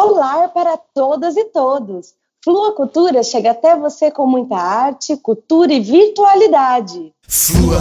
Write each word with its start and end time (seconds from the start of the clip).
Olá 0.00 0.46
para 0.46 0.76
todas 0.94 1.36
e 1.36 1.46
todos. 1.46 2.14
Flua 2.44 2.72
Cultura 2.72 3.20
chega 3.24 3.50
até 3.50 3.74
você 3.74 4.12
com 4.12 4.28
muita 4.28 4.54
arte, 4.54 5.16
cultura 5.16 5.72
e 5.72 5.80
virtualidade. 5.80 7.12
Flua, 7.26 7.80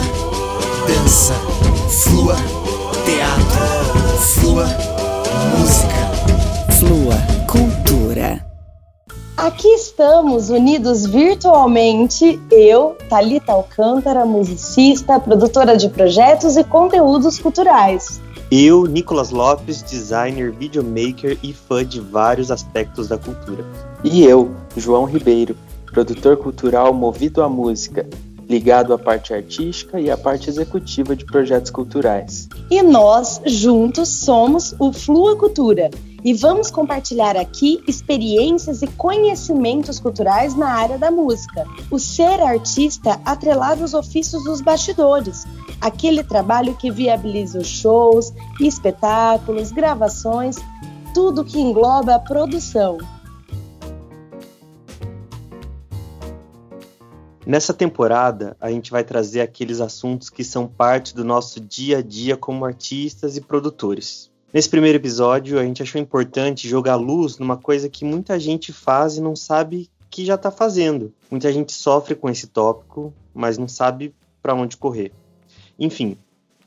dança, 0.88 1.36
flua, 2.04 2.36
teatro, 3.06 4.18
flua, 4.34 4.66
música. 5.60 6.74
Flua 6.80 7.16
Cultura. 7.46 8.44
Aqui 9.38 9.68
estamos 9.68 10.50
unidos 10.50 11.06
virtualmente, 11.06 12.42
eu, 12.50 12.98
Talita 13.08 13.52
Alcântara, 13.52 14.26
musicista, 14.26 15.20
produtora 15.20 15.78
de 15.78 15.88
projetos 15.88 16.58
e 16.58 16.64
conteúdos 16.64 17.38
culturais. 17.38 18.20
Eu, 18.50 18.86
Nicolas 18.86 19.30
Lopes, 19.30 19.84
designer, 19.84 20.54
videomaker 20.54 21.38
e 21.44 21.52
fã 21.52 21.86
de 21.86 22.00
vários 22.00 22.50
aspectos 22.50 23.10
da 23.10 23.18
cultura. 23.18 23.66
E 24.06 24.24
eu, 24.24 24.56
João 24.78 25.04
Ribeiro, 25.04 25.58
produtor 25.88 26.38
cultural 26.38 26.94
movido 26.94 27.44
à 27.44 27.50
música, 27.50 28.08
ligado 28.48 28.94
à 28.94 28.98
parte 28.98 29.34
artística 29.34 30.00
e 30.00 30.10
à 30.10 30.16
parte 30.16 30.50
executiva 30.50 31.14
de 31.14 31.26
projetos 31.26 31.70
culturais. 31.70 32.48
E 32.72 32.82
nós, 32.82 33.42
juntos, 33.46 34.08
somos 34.08 34.74
o 34.80 34.94
Flua 34.94 35.36
Cultura 35.36 35.90
e 36.24 36.34
vamos 36.34 36.72
compartilhar 36.72 37.36
aqui 37.36 37.84
experiências 37.86 38.82
e 38.82 38.88
conhecimentos 38.88 40.00
culturais 40.00 40.56
na 40.56 40.70
área 40.70 40.98
da 40.98 41.12
música. 41.12 41.66
O 41.92 42.00
ser 42.00 42.42
artista 42.42 43.20
atrelado 43.26 43.82
aos 43.82 43.94
ofícios 43.94 44.42
dos 44.46 44.62
bastidores, 44.62 45.46
aquele 45.82 46.24
trabalho 46.24 46.76
que 46.76 46.92
viabiliza 46.92 47.60
os 47.60 47.68
shows, 47.68 48.34
espetáculos, 48.60 49.72
gravações, 49.72 50.58
tudo 51.14 51.46
que 51.46 51.60
engloba 51.60 52.16
a 52.16 52.20
produção. 52.20 52.98
Nessa 57.46 57.74
temporada, 57.74 58.58
a 58.60 58.70
gente 58.70 58.92
vai 58.92 59.06
trazer 59.06 59.40
aqueles 59.40 59.80
assuntos 59.80 60.30
que 60.30 60.44
são 60.44 60.68
parte 60.68 61.16
do 61.16 61.24
nosso 61.24 61.62
dia 61.62 62.00
a 62.00 62.02
dia 62.02 62.36
como 62.36 62.66
artistas 62.66 63.38
e 63.38 63.42
produtores. 63.42 64.30
Nesse 64.54 64.68
primeiro 64.68 64.98
episódio, 64.98 65.58
a 65.58 65.64
gente 65.64 65.82
achou 65.82 66.02
importante 66.02 66.68
jogar 66.68 66.96
luz 66.96 67.38
numa 67.38 67.56
coisa 67.56 67.88
que 67.88 68.04
muita 68.04 68.38
gente 68.38 68.74
faz 68.74 69.16
e 69.16 69.22
não 69.22 69.34
sabe 69.34 69.90
que 70.10 70.26
já 70.26 70.36
está 70.36 70.52
fazendo. 70.52 71.14
Muita 71.32 71.52
gente 71.54 71.72
sofre 71.72 72.16
com 72.16 72.30
esse 72.30 72.48
tópico, 72.48 73.14
mas 73.34 73.58
não 73.58 73.68
sabe 73.68 74.14
para 74.42 74.54
onde 74.54 74.76
correr. 74.76 75.14
Enfim, 75.80 76.18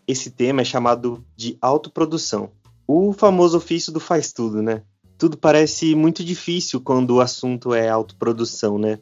esse 0.06 0.30
tema 0.30 0.62
é 0.62 0.64
chamado 0.64 1.24
de 1.36 1.56
autoprodução. 1.60 2.50
O 2.86 3.12
famoso 3.12 3.56
ofício 3.56 3.92
do 3.92 4.00
faz 4.00 4.32
tudo, 4.32 4.62
né? 4.62 4.82
Tudo 5.16 5.36
parece 5.36 5.94
muito 5.94 6.24
difícil 6.24 6.80
quando 6.80 7.16
o 7.16 7.20
assunto 7.20 7.74
é 7.74 7.88
autoprodução, 7.88 8.78
né? 8.78 8.98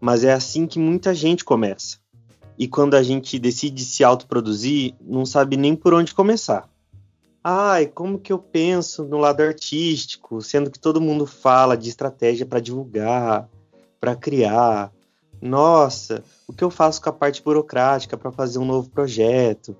mas 0.00 0.24
é 0.24 0.32
assim 0.32 0.66
que 0.66 0.78
muita 0.78 1.14
gente 1.14 1.44
começa. 1.44 1.98
E 2.58 2.66
quando 2.66 2.94
a 2.94 3.02
gente 3.02 3.38
decide 3.38 3.84
se 3.84 4.02
autoproduzir, 4.02 4.94
não 5.00 5.24
sabe 5.24 5.56
nem 5.56 5.76
por 5.76 5.94
onde 5.94 6.14
começar. 6.14 6.68
Ai, 7.42 7.86
como 7.86 8.18
que 8.18 8.32
eu 8.32 8.38
penso 8.38 9.04
no 9.04 9.16
lado 9.16 9.40
artístico, 9.40 10.42
sendo 10.42 10.70
que 10.70 10.78
todo 10.78 11.00
mundo 11.00 11.24
fala 11.24 11.76
de 11.76 11.88
estratégia 11.88 12.44
para 12.44 12.60
divulgar, 12.60 13.48
para 14.00 14.16
criar. 14.16 14.92
Nossa, 15.40 16.22
o 16.46 16.52
que 16.52 16.64
eu 16.64 16.70
faço 16.70 17.00
com 17.00 17.10
a 17.10 17.12
parte 17.12 17.42
burocrática 17.42 18.16
para 18.16 18.32
fazer 18.32 18.58
um 18.58 18.64
novo 18.64 18.90
projeto? 18.90 19.76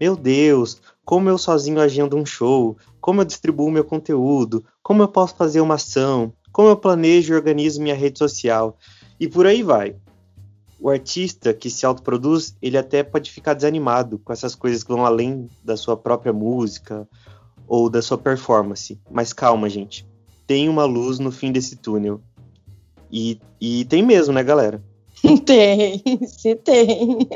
Meu 0.00 0.16
Deus, 0.16 0.80
como 1.04 1.28
eu 1.28 1.38
sozinho 1.38 1.80
agendo 1.80 2.16
um 2.16 2.24
show? 2.24 2.76
Como 3.00 3.20
eu 3.20 3.24
distribuo 3.24 3.70
meu 3.70 3.84
conteúdo? 3.84 4.64
Como 4.82 5.02
eu 5.02 5.08
posso 5.08 5.36
fazer 5.36 5.60
uma 5.60 5.74
ação? 5.74 6.32
Como 6.50 6.68
eu 6.68 6.76
planejo 6.76 7.32
e 7.32 7.36
organizo 7.36 7.82
minha 7.82 7.94
rede 7.94 8.18
social? 8.18 8.76
E 9.20 9.28
por 9.28 9.46
aí 9.46 9.62
vai. 9.62 9.96
O 10.80 10.90
artista 10.90 11.54
que 11.54 11.70
se 11.70 11.86
autoproduz, 11.86 12.56
ele 12.60 12.76
até 12.76 13.04
pode 13.04 13.30
ficar 13.30 13.54
desanimado 13.54 14.18
com 14.18 14.32
essas 14.32 14.54
coisas 14.54 14.82
que 14.82 14.92
vão 14.92 15.06
além 15.06 15.48
da 15.62 15.76
sua 15.76 15.96
própria 15.96 16.32
música 16.32 17.08
ou 17.68 17.88
da 17.88 18.02
sua 18.02 18.18
performance. 18.18 19.00
Mas 19.10 19.32
calma, 19.32 19.68
gente. 19.68 20.04
Tem 20.46 20.68
uma 20.68 20.84
luz 20.84 21.20
no 21.20 21.30
fim 21.30 21.52
desse 21.52 21.76
túnel. 21.76 22.20
E, 23.10 23.38
e 23.60 23.84
tem 23.84 24.02
mesmo, 24.02 24.34
né, 24.34 24.42
galera? 24.42 24.82
Tem, 25.46 26.02
se 26.26 26.56
tem. 26.56 27.28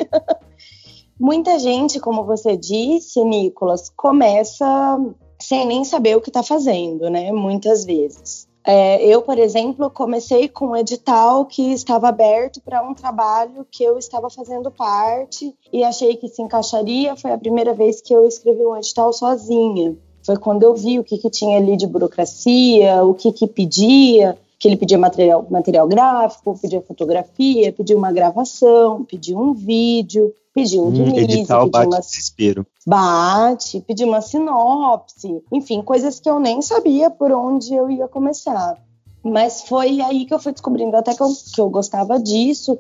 Muita 1.19 1.59
gente, 1.59 1.99
como 2.01 2.25
você 2.25 2.57
disse, 2.57 3.23
Nicolas, 3.25 3.91
começa 3.97 4.99
sem 5.41 5.67
nem 5.67 5.85
saber 5.85 6.17
o 6.17 6.21
que 6.21 6.29
está 6.29 6.43
fazendo, 6.43 7.09
né? 7.09 7.33
Muitas 7.33 7.85
vezes. 7.85 8.47
É, 8.67 9.01
eu, 9.07 9.23
por 9.23 9.39
exemplo, 9.39 9.89
comecei 9.89 10.49
com 10.49 10.71
um 10.71 10.77
edital 10.77 11.47
que 11.47 11.73
estava 11.73 12.09
aberto 12.09 12.61
para 12.61 12.83
um 12.83 12.93
trabalho 12.93 13.65
que 13.71 13.85
eu 13.85 13.97
estava 13.97 14.29
fazendo 14.29 14.73
parte 14.73 15.55
e 15.73 15.85
achei 15.85 16.17
que 16.17 16.29
se 16.29 16.43
encaixaria. 16.43 17.15
Foi 17.15 17.31
a 17.31 17.39
primeira 17.39 17.73
vez 17.73 18.03
que 18.03 18.13
eu 18.13 18.27
escrevi 18.27 18.67
um 18.67 18.77
edital 18.77 19.13
sozinha. 19.13 19.97
Foi 20.25 20.37
quando 20.37 20.65
eu 20.65 20.75
vi 20.75 20.99
o 20.99 21.05
que, 21.05 21.17
que 21.17 21.31
tinha 21.31 21.59
ali 21.59 21.77
de 21.77 21.87
burocracia, 21.87 23.05
o 23.05 23.15
que, 23.15 23.31
que 23.31 23.47
pedia, 23.47 24.37
que 24.59 24.69
ele 24.69 24.77
pedia 24.77 24.99
material, 24.99 25.47
material 25.51 25.87
gráfico, 25.87 26.59
pedia 26.59 26.81
fotografia, 26.81 27.73
pedia 27.73 27.97
uma 27.97 28.11
gravação, 28.11 29.05
pedia 29.05 29.39
um 29.39 29.53
vídeo, 29.53 30.35
pedia 30.55 30.83
um 30.83 30.89
hum, 30.89 31.05
release, 31.05 31.41
edital 31.41 31.69
bate 31.69 31.87
uma... 31.87 32.01
desespero. 32.01 32.67
Bate, 32.87 33.81
pedia 33.81 34.07
uma 34.07 34.23
sinopse, 34.23 35.43
enfim, 35.53 35.83
coisas 35.83 36.19
que 36.19 36.31
eu 36.31 36.41
nem 36.41 36.63
sabia 36.63 37.11
por 37.11 37.31
onde 37.33 37.75
eu 37.75 37.91
ia 37.91 38.09
começar. 38.09 38.79
Mas 39.23 39.63
foi 39.63 40.01
aí 40.01 40.25
que 40.25 40.33
eu 40.33 40.39
fui 40.39 40.53
descobrindo 40.53 40.97
até 40.97 41.15
que 41.15 41.23
eu, 41.23 41.29
que 41.53 41.61
eu 41.61 41.69
gostava 41.69 42.19
disso. 42.19 42.79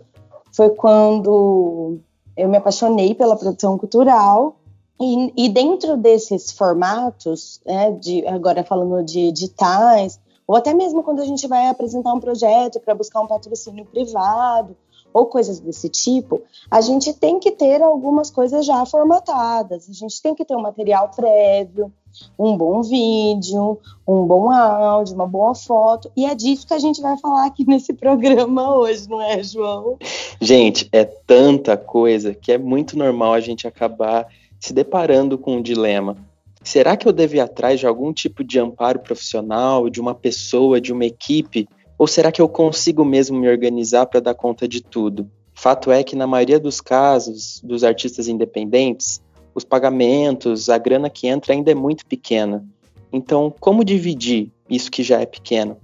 Foi 0.52 0.70
quando 0.70 1.98
eu 2.36 2.48
me 2.48 2.56
apaixonei 2.56 3.14
pela 3.14 3.36
produção 3.36 3.76
cultural 3.76 4.56
e, 5.00 5.32
e, 5.36 5.48
dentro 5.48 5.96
desses 5.96 6.50
formatos, 6.52 7.60
né, 7.66 7.90
de, 7.92 8.26
agora 8.26 8.64
falando 8.64 9.04
de 9.04 9.20
editais, 9.26 10.18
ou 10.46 10.56
até 10.56 10.72
mesmo 10.72 11.02
quando 11.02 11.20
a 11.20 11.24
gente 11.24 11.46
vai 11.46 11.68
apresentar 11.68 12.12
um 12.12 12.20
projeto 12.20 12.80
para 12.80 12.94
buscar 12.94 13.20
um 13.20 13.26
patrocínio 13.26 13.84
privado, 13.84 14.76
ou 15.16 15.24
coisas 15.24 15.58
desse 15.58 15.88
tipo, 15.88 16.42
a 16.70 16.82
gente 16.82 17.14
tem 17.14 17.40
que 17.40 17.50
ter 17.50 17.80
algumas 17.80 18.30
coisas 18.30 18.66
já 18.66 18.84
formatadas, 18.84 19.88
a 19.88 19.92
gente 19.92 20.20
tem 20.20 20.34
que 20.34 20.44
ter 20.44 20.54
um 20.54 20.60
material 20.60 21.10
prévio, 21.14 21.90
um 22.38 22.54
bom 22.54 22.82
vídeo, 22.82 23.78
um 24.06 24.26
bom 24.26 24.50
áudio, 24.50 25.14
uma 25.14 25.26
boa 25.26 25.54
foto, 25.54 26.10
e 26.14 26.26
é 26.26 26.34
disso 26.34 26.66
que 26.66 26.74
a 26.74 26.78
gente 26.78 27.00
vai 27.00 27.16
falar 27.16 27.46
aqui 27.46 27.64
nesse 27.66 27.94
programa 27.94 28.76
hoje, 28.76 29.08
não 29.08 29.22
é, 29.22 29.42
João? 29.42 29.96
Gente, 30.38 30.86
é 30.92 31.04
tanta 31.04 31.78
coisa 31.78 32.34
que 32.34 32.52
é 32.52 32.58
muito 32.58 32.98
normal 32.98 33.32
a 33.32 33.40
gente 33.40 33.66
acabar 33.66 34.26
se 34.60 34.74
deparando 34.74 35.38
com 35.38 35.56
um 35.56 35.62
dilema. 35.62 36.16
Será 36.66 36.96
que 36.96 37.06
eu 37.06 37.12
devo 37.12 37.36
ir 37.36 37.40
atrás 37.40 37.78
de 37.78 37.86
algum 37.86 38.12
tipo 38.12 38.42
de 38.42 38.58
amparo 38.58 38.98
profissional, 38.98 39.88
de 39.88 40.00
uma 40.00 40.16
pessoa, 40.16 40.80
de 40.80 40.92
uma 40.92 41.04
equipe? 41.04 41.68
Ou 41.96 42.08
será 42.08 42.32
que 42.32 42.42
eu 42.42 42.48
consigo 42.48 43.04
mesmo 43.04 43.38
me 43.38 43.48
organizar 43.48 44.04
para 44.06 44.18
dar 44.18 44.34
conta 44.34 44.66
de 44.66 44.82
tudo? 44.82 45.30
Fato 45.54 45.92
é 45.92 46.02
que, 46.02 46.16
na 46.16 46.26
maioria 46.26 46.58
dos 46.58 46.80
casos 46.80 47.60
dos 47.62 47.84
artistas 47.84 48.26
independentes, 48.26 49.22
os 49.54 49.62
pagamentos, 49.62 50.68
a 50.68 50.76
grana 50.76 51.08
que 51.08 51.28
entra 51.28 51.52
ainda 51.52 51.70
é 51.70 51.74
muito 51.74 52.04
pequena. 52.04 52.66
Então, 53.12 53.54
como 53.60 53.84
dividir 53.84 54.50
isso 54.68 54.90
que 54.90 55.04
já 55.04 55.20
é 55.20 55.24
pequeno? 55.24 55.76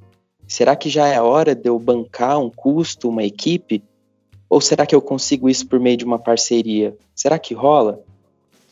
Será 0.48 0.74
que 0.74 0.90
já 0.90 1.06
é 1.06 1.20
hora 1.20 1.54
de 1.54 1.68
eu 1.68 1.78
bancar 1.78 2.40
um 2.40 2.50
custo, 2.50 3.08
uma 3.08 3.22
equipe? 3.22 3.84
Ou 4.50 4.60
será 4.60 4.84
que 4.84 4.96
eu 4.96 5.00
consigo 5.00 5.48
isso 5.48 5.64
por 5.68 5.78
meio 5.78 5.96
de 5.96 6.04
uma 6.04 6.18
parceria? 6.18 6.96
Será 7.14 7.38
que 7.38 7.54
rola? 7.54 8.02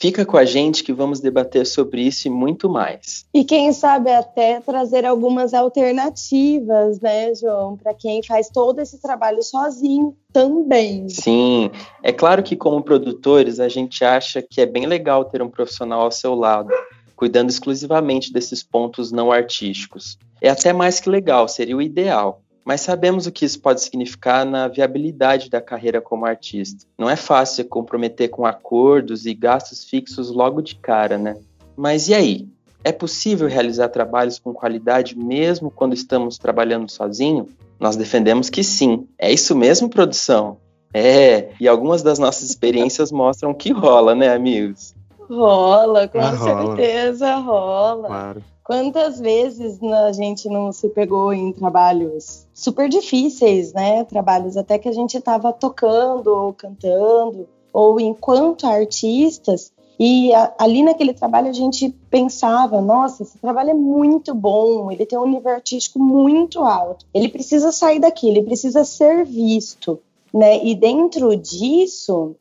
Fica 0.01 0.25
com 0.25 0.39
a 0.39 0.47
gente 0.47 0.83
que 0.83 0.95
vamos 0.95 1.21
debater 1.21 1.67
sobre 1.67 2.01
isso 2.01 2.27
e 2.27 2.31
muito 2.31 2.71
mais. 2.71 3.27
E 3.35 3.45
quem 3.45 3.71
sabe 3.71 4.11
até 4.11 4.59
trazer 4.59 5.05
algumas 5.05 5.53
alternativas, 5.53 6.99
né, 7.01 7.35
João, 7.35 7.77
para 7.77 7.93
quem 7.93 8.23
faz 8.23 8.49
todo 8.49 8.81
esse 8.81 8.99
trabalho 9.03 9.43
sozinho 9.43 10.17
também. 10.33 11.07
Sim, 11.11 11.71
é 12.03 12.13
claro 12.13 12.43
que 12.43 12.57
como 12.57 12.83
produtores 12.83 13.61
a 13.61 13.69
gente 13.69 14.03
acha 14.03 14.41
que 14.41 14.63
é 14.63 14.67
bem 14.67 14.87
legal 14.87 15.27
ter 15.27 15.43
um 15.43 15.51
profissional 15.51 16.01
ao 16.01 16.11
seu 16.11 16.35
lado, 16.35 16.71
cuidando 17.15 17.51
exclusivamente 17.51 18.33
desses 18.33 18.63
pontos 18.63 19.13
não 19.13 19.31
artísticos. 19.31 20.19
É 20.41 20.49
até 20.49 20.73
mais 20.73 20.99
que 20.99 21.11
legal, 21.11 21.47
seria 21.47 21.77
o 21.77 21.83
ideal 21.83 22.41
mas 22.65 22.81
sabemos 22.81 23.27
o 23.27 23.33
que 23.33 23.45
isso 23.45 23.61
pode 23.61 23.81
significar 23.81 24.45
na 24.45 24.69
viabilidade 24.69 25.51
da 25.51 25.61
carreira 25.61 26.01
como 26.01 26.27
artista. 26.27 26.87
Não 26.99 27.09
é 27.09 27.17
fácil 27.17 27.57
se 27.57 27.65
comprometer 27.65 28.29
com 28.29 28.45
acordos 28.47 29.27
e 29.27 29.35
gastos 29.35 29.85
fixos 29.85 30.31
logo 30.31 30.61
de 30.61 30.77
cara, 30.77 31.19
né? 31.19 31.37
Mas 31.77 32.09
e 32.09 32.15
aí? 32.15 32.49
É 32.83 32.93
possível 32.93 33.47
realizar 33.47 33.89
trabalhos 33.89 34.39
com 34.39 34.55
qualidade 34.55 35.17
mesmo 35.17 35.71
quando 35.71 35.93
estamos 35.93 36.39
trabalhando 36.39 36.91
sozinho? 36.91 37.47
Nós 37.79 37.97
defendemos 37.97 38.49
que 38.49 38.65
sim. 38.65 39.07
É 39.19 39.31
isso 39.31 39.55
mesmo, 39.55 39.89
produção? 39.89 40.57
É, 40.93 41.51
e 41.61 41.69
algumas 41.69 42.03
das 42.03 42.19
nossas 42.19 42.49
experiências 42.49 43.13
mostram 43.13 43.55
que 43.55 43.71
rola, 43.71 44.15
né, 44.15 44.33
amigos? 44.33 44.95
Rola, 45.31 46.09
com 46.09 46.19
Ah, 46.19 46.31
rola. 46.31 46.77
certeza 46.77 47.37
rola. 47.37 48.07
Claro. 48.09 48.45
Quantas 48.65 49.19
vezes 49.19 49.83
a 49.83 50.13
gente 50.13 50.49
não 50.49 50.71
se 50.73 50.89
pegou 50.91 51.33
em 51.33 51.53
trabalhos 51.53 52.47
super 52.55 52.89
difíceis, 52.89 53.73
né? 53.73 54.05
Trabalhos 54.05 54.57
até 54.57 54.79
que 54.79 54.89
a 54.89 54.93
gente 54.93 55.17
estava 55.17 55.53
tocando 55.53 56.29
ou 56.29 56.53
cantando, 56.53 57.49
ou 57.73 57.99
enquanto 58.01 58.67
artistas, 58.67 59.73
e 59.99 60.33
a- 60.33 60.53
ali 60.59 60.83
naquele 60.83 61.13
trabalho 61.13 61.49
a 61.49 61.53
gente 61.53 61.89
pensava: 62.11 62.81
nossa, 62.81 63.23
esse 63.25 63.39
trabalho 63.39 63.71
é 63.71 63.75
muito 63.75 64.35
bom, 64.35 64.91
ele 64.91 65.05
tem 65.05 65.19
um 65.19 65.27
nível 65.29 65.53
artístico 65.53 65.99
muito 65.99 66.61
alto, 66.65 67.05
ele 67.13 67.29
precisa 67.29 67.71
sair 67.73 67.99
daqui, 67.99 68.29
ele 68.29 68.43
precisa 68.43 68.85
ser 68.85 69.25
visto, 69.25 69.99
né? 70.33 70.65
E 70.65 70.75
dentro 70.77 71.35
disso, 71.37 72.37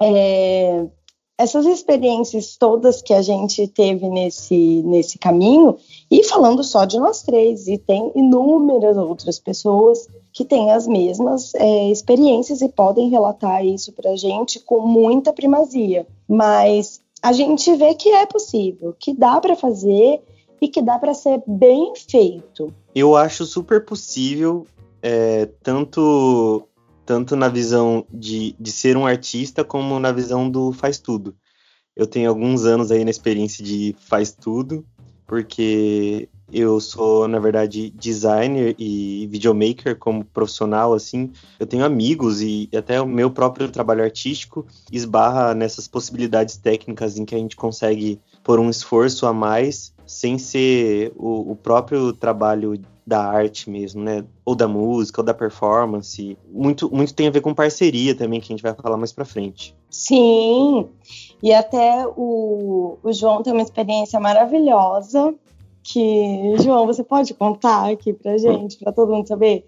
é, 0.00 0.86
essas 1.40 1.64
experiências 1.64 2.54
todas 2.54 3.00
que 3.00 3.14
a 3.14 3.22
gente 3.22 3.66
teve 3.66 4.10
nesse, 4.10 4.82
nesse 4.82 5.18
caminho, 5.18 5.78
e 6.10 6.22
falando 6.22 6.62
só 6.62 6.84
de 6.84 6.98
nós 6.98 7.22
três, 7.22 7.66
e 7.66 7.78
tem 7.78 8.12
inúmeras 8.14 8.98
outras 8.98 9.38
pessoas 9.38 10.06
que 10.34 10.44
têm 10.44 10.70
as 10.70 10.86
mesmas 10.86 11.54
é, 11.54 11.90
experiências 11.90 12.60
e 12.60 12.68
podem 12.68 13.08
relatar 13.08 13.64
isso 13.64 13.90
para 13.92 14.10
a 14.10 14.16
gente 14.16 14.60
com 14.60 14.80
muita 14.80 15.32
primazia. 15.32 16.06
Mas 16.28 17.00
a 17.22 17.32
gente 17.32 17.74
vê 17.74 17.94
que 17.94 18.10
é 18.10 18.26
possível, 18.26 18.94
que 18.98 19.14
dá 19.14 19.40
para 19.40 19.56
fazer 19.56 20.20
e 20.60 20.68
que 20.68 20.82
dá 20.82 20.98
para 20.98 21.14
ser 21.14 21.42
bem 21.46 21.94
feito. 21.96 22.70
Eu 22.94 23.16
acho 23.16 23.46
super 23.46 23.82
possível, 23.82 24.66
é, 25.02 25.48
tanto, 25.62 26.68
tanto 27.10 27.34
na 27.34 27.48
visão 27.48 28.06
de, 28.08 28.54
de 28.60 28.70
ser 28.70 28.96
um 28.96 29.04
artista, 29.04 29.64
como 29.64 29.98
na 29.98 30.12
visão 30.12 30.48
do 30.48 30.70
faz 30.70 30.96
tudo. 30.96 31.34
Eu 31.96 32.06
tenho 32.06 32.28
alguns 32.28 32.64
anos 32.64 32.92
aí 32.92 33.02
na 33.02 33.10
experiência 33.10 33.64
de 33.64 33.96
faz 33.98 34.30
tudo, 34.30 34.86
porque 35.26 36.28
eu 36.52 36.78
sou, 36.78 37.26
na 37.26 37.40
verdade, 37.40 37.90
designer 37.90 38.76
e 38.78 39.26
videomaker 39.26 39.98
como 39.98 40.24
profissional, 40.24 40.94
assim. 40.94 41.32
Eu 41.58 41.66
tenho 41.66 41.84
amigos 41.84 42.40
e 42.42 42.68
até 42.72 43.00
o 43.00 43.08
meu 43.08 43.28
próprio 43.28 43.68
trabalho 43.68 44.04
artístico 44.04 44.64
esbarra 44.92 45.52
nessas 45.52 45.88
possibilidades 45.88 46.58
técnicas 46.58 47.18
em 47.18 47.24
que 47.24 47.34
a 47.34 47.38
gente 47.38 47.56
consegue 47.56 48.20
pôr 48.44 48.60
um 48.60 48.70
esforço 48.70 49.26
a 49.26 49.32
mais 49.32 49.92
sem 50.06 50.38
ser 50.38 51.12
o, 51.16 51.50
o 51.50 51.56
próprio 51.56 52.12
trabalho 52.12 52.80
da 53.10 53.24
arte 53.24 53.68
mesmo, 53.68 54.00
né? 54.04 54.24
Ou 54.44 54.54
da 54.54 54.68
música, 54.68 55.20
ou 55.20 55.24
da 55.24 55.34
performance. 55.34 56.38
Muito, 56.48 56.88
muito 56.94 57.12
tem 57.12 57.26
a 57.26 57.30
ver 57.30 57.40
com 57.40 57.52
parceria 57.52 58.14
também, 58.14 58.40
que 58.40 58.52
a 58.52 58.56
gente 58.56 58.62
vai 58.62 58.72
falar 58.72 58.96
mais 58.96 59.12
pra 59.12 59.24
frente. 59.24 59.74
Sim, 59.90 60.88
e 61.42 61.52
até 61.52 62.06
o, 62.06 62.96
o 63.02 63.12
João 63.12 63.42
tem 63.42 63.52
uma 63.52 63.62
experiência 63.62 64.20
maravilhosa 64.20 65.34
que, 65.92 66.54
João, 66.62 66.86
você 66.86 67.02
pode 67.02 67.34
contar 67.34 67.90
aqui 67.90 68.12
pra 68.12 68.38
gente, 68.38 68.78
pra 68.78 68.92
todo 68.92 69.12
mundo 69.12 69.26
saber, 69.26 69.64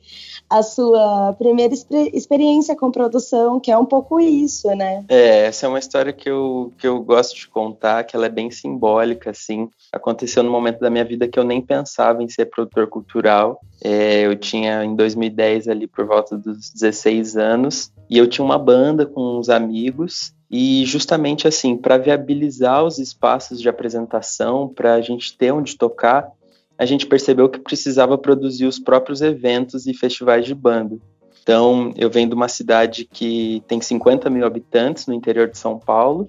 a 0.48 0.62
sua 0.62 1.34
primeira 1.38 1.74
experiência 2.12 2.76
com 2.76 2.90
produção, 2.90 3.58
que 3.58 3.70
é 3.70 3.78
um 3.78 3.84
pouco 3.84 4.20
isso, 4.20 4.69
né? 4.69 5.04
É, 5.08 5.46
essa 5.46 5.66
é 5.66 5.69
uma 5.69 5.78
história 5.78 6.12
que 6.12 6.28
eu, 6.28 6.72
que 6.78 6.86
eu 6.86 7.02
gosto 7.02 7.36
de 7.36 7.48
contar, 7.48 8.04
que 8.04 8.14
ela 8.14 8.26
é 8.26 8.28
bem 8.28 8.50
simbólica, 8.50 9.30
assim. 9.30 9.69
Aconteceu 9.92 10.42
no 10.42 10.50
momento 10.50 10.80
da 10.80 10.90
minha 10.90 11.04
vida 11.04 11.26
que 11.26 11.38
eu 11.38 11.44
nem 11.44 11.60
pensava 11.60 12.22
em 12.22 12.28
ser 12.28 12.46
produtor 12.46 12.86
cultural. 12.86 13.60
É, 13.82 14.26
eu 14.26 14.36
tinha, 14.36 14.84
em 14.84 14.94
2010, 14.94 15.69
ali 15.69 15.86
por 15.86 16.06
volta 16.06 16.36
dos 16.36 16.70
16 16.70 17.36
anos, 17.36 17.90
e 18.08 18.19
eu 18.19 18.28
tinha 18.28 18.44
uma 18.44 18.58
banda 18.58 19.06
com 19.06 19.38
uns 19.38 19.48
amigos, 19.48 20.34
e 20.52 20.84
justamente 20.84 21.49
assim, 21.49 21.78
para 21.78 21.96
viabilizar 21.96 22.84
os 22.84 22.99
espaços 22.99 23.58
de 23.58 23.70
apresentação, 23.70 24.69
para 24.69 24.93
a 24.93 25.00
gente 25.00 25.34
ter 25.34 25.50
onde 25.50 25.78
tocar, 25.78 26.31
a 26.76 26.84
gente 26.84 27.06
percebeu 27.06 27.49
que 27.49 27.58
precisava 27.58 28.19
produzir 28.19 28.66
os 28.66 28.78
próprios 28.78 29.22
eventos 29.22 29.87
e 29.87 29.94
festivais 29.94 30.44
de 30.44 30.54
banda. 30.54 30.99
Então, 31.43 31.90
eu 31.96 32.10
venho 32.10 32.28
de 32.28 32.34
uma 32.34 32.49
cidade 32.49 33.08
que 33.10 33.62
tem 33.66 33.81
50 33.81 34.28
mil 34.28 34.44
habitantes 34.44 35.06
no 35.06 35.14
interior 35.14 35.49
de 35.49 35.56
São 35.56 35.78
Paulo, 35.78 36.28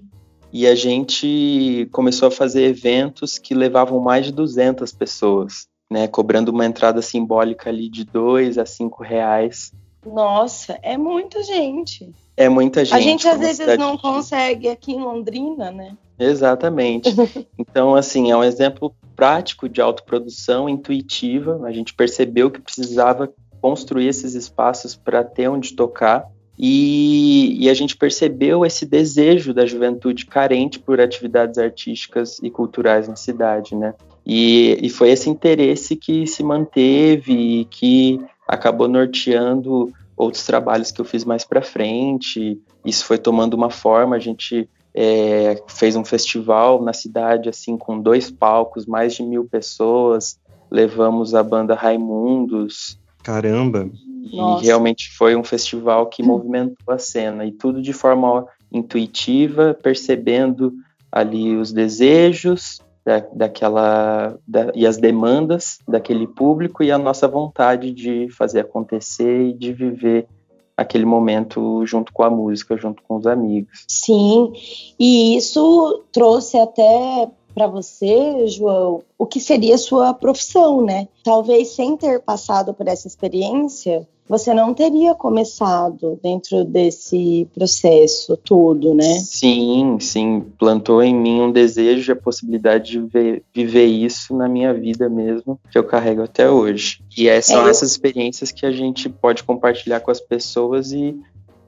e 0.54 0.68
a 0.68 0.76
gente 0.76 1.90
começou 1.92 2.28
a 2.28 2.32
fazer 2.32 2.64
eventos 2.64 3.38
que 3.38 3.54
levavam 3.54 4.00
mais 4.00 4.28
de 4.28 4.32
200 4.32 4.92
pessoas, 4.94 5.68
né, 5.92 6.08
cobrando 6.08 6.50
uma 6.50 6.66
entrada 6.66 7.02
simbólica 7.02 7.70
ali 7.70 7.90
de 7.90 8.06
2 8.06 8.58
a 8.58 8.66
5 8.66 9.04
reais. 9.04 9.74
Nossa, 10.06 10.80
é 10.82 10.98
muita 10.98 11.42
gente. 11.44 12.14
É 12.36 12.50
muita 12.50 12.84
gente. 12.84 12.96
a 12.96 13.00
gente 13.00 13.28
às 13.28 13.40
vezes 13.40 13.78
não 13.78 13.98
consegue 13.98 14.68
aqui 14.68 14.94
em 14.94 15.02
Londrina, 15.02 15.72
né? 15.72 15.96
Exatamente. 16.20 17.10
Então, 17.58 17.96
assim, 17.96 18.30
é 18.30 18.38
um 18.38 18.44
exemplo 18.44 18.94
prático 19.16 19.68
de 19.68 19.82
autoprodução 19.82 20.70
intuitiva. 20.70 21.60
A 21.64 21.72
gente 21.72 21.94
percebeu 21.94 22.52
que 22.52 22.62
precisava 22.62 23.32
construir 23.62 24.08
esses 24.08 24.36
espaços 24.36 24.96
para 24.96 25.24
ter 25.24 25.48
onde 25.48 25.74
tocar. 25.74 26.30
E, 26.58 27.58
e 27.60 27.70
a 27.70 27.74
gente 27.74 27.98
percebeu 27.98 28.64
esse 28.64 28.86
desejo 28.86 29.54
da 29.54 29.66
juventude 29.66 30.26
carente 30.26 30.78
por 30.78 31.02
atividades 31.02 31.58
artísticas 31.58 32.38
e 32.44 32.50
culturais 32.52 33.08
na 33.08 33.16
cidade, 33.16 33.76
né? 33.76 33.96
E, 34.26 34.78
e 34.82 34.90
foi 34.90 35.10
esse 35.10 35.30
interesse 35.30 35.96
que 35.96 36.28
se 36.28 36.44
manteve 36.44 37.34
e 37.34 37.66
que 37.66 38.20
acabou 38.48 38.88
norteando 38.88 39.92
outros 40.16 40.46
trabalhos 40.46 40.92
que 40.92 41.02
eu 41.02 41.06
fiz 41.06 41.26
mais 41.26 41.44
para 41.44 41.62
frente. 41.62 42.60
Isso 42.86 43.06
foi 43.06 43.18
tomando 43.18 43.54
uma 43.56 43.70
forma, 43.70 44.16
a 44.16 44.20
gente 44.20 44.70
é, 44.94 45.62
fez 45.68 45.96
um 45.96 46.06
festival 46.06 46.82
na 46.82 46.94
cidade, 46.94 47.50
assim, 47.50 47.78
com 47.78 48.00
dois 48.00 48.30
palcos, 48.30 48.86
mais 48.86 49.16
de 49.16 49.24
mil 49.24 49.46
pessoas. 49.46 50.40
Levamos 50.70 51.34
a 51.34 51.44
banda 51.44 51.76
Raimundos. 51.76 53.00
Caramba! 53.24 53.90
E 54.32 54.38
Nossa. 54.38 54.64
realmente 54.64 55.12
foi 55.16 55.36
um 55.36 55.44
festival 55.44 56.08
que 56.08 56.24
movimentou 56.24 56.94
a 56.94 56.98
cena. 56.98 57.46
E 57.46 57.52
tudo 57.52 57.82
de 57.82 57.94
forma 57.94 58.46
intuitiva, 58.72 59.78
percebendo 59.82 60.74
ali 61.12 61.56
os 61.56 61.72
desejos 61.72 62.80
da, 63.06 63.20
daquela 63.34 64.38
da, 64.48 64.72
e 64.74 64.88
as 64.88 64.98
demandas 64.98 65.80
daquele 65.88 66.28
público 66.28 66.84
e 66.84 66.92
a 66.92 66.98
nossa 66.98 67.28
vontade 67.28 67.92
de 67.92 68.30
fazer 68.30 68.62
acontecer 68.62 69.50
e 69.50 69.54
de 69.54 69.74
viver 69.74 70.28
aquele 70.76 71.06
momento 71.06 71.86
junto 71.86 72.12
com 72.12 72.24
a 72.24 72.30
música, 72.30 72.78
junto 72.78 73.04
com 73.04 73.18
os 73.18 73.28
amigos. 73.28 73.86
Sim, 73.88 74.54
e 75.00 75.38
isso 75.38 76.04
trouxe 76.12 76.58
até 76.58 77.30
para 77.54 77.68
você, 77.68 78.48
João, 78.48 79.04
o 79.18 79.28
que 79.28 79.40
seria 79.40 79.78
sua 79.78 80.14
profissão, 80.14 80.82
né? 80.82 81.08
Talvez 81.24 81.70
sem 81.70 81.96
ter 81.96 82.20
passado 82.20 82.74
por 82.74 82.88
essa 82.88 83.08
experiência, 83.08 84.08
você 84.28 84.54
não 84.54 84.74
teria 84.74 85.14
começado 85.14 86.20
dentro 86.24 86.64
desse 86.64 87.48
processo 87.54 88.38
todo, 88.38 88.94
né? 88.94 89.20
Sim, 89.20 89.98
sim, 90.00 90.46
plantou 90.58 91.04
em 91.04 91.14
mim 91.14 91.42
um 91.42 91.52
desejo 91.52 92.12
e 92.12 92.14
a 92.14 92.16
possibilidade 92.16 92.92
de 92.92 93.00
ver, 93.00 93.44
viver 93.54 93.86
isso 93.86 94.36
na 94.36 94.48
minha 94.48 94.74
vida 94.74 95.10
mesmo, 95.10 95.60
que 95.72 95.78
eu 95.78 95.84
carrego 95.84 96.24
até 96.24 96.50
hoje. 96.50 97.02
E 97.18 97.28
é, 97.28 97.42
são 97.42 97.68
É, 97.68 97.70
essas 97.70 97.92
experiências 97.92 98.52
que 98.52 98.66
a 98.66 98.72
gente 98.72 99.10
pode 99.10 99.44
compartilhar 99.44 100.00
com 100.00 100.12
as 100.12 100.22
pessoas 100.22 100.92
e 100.92 101.20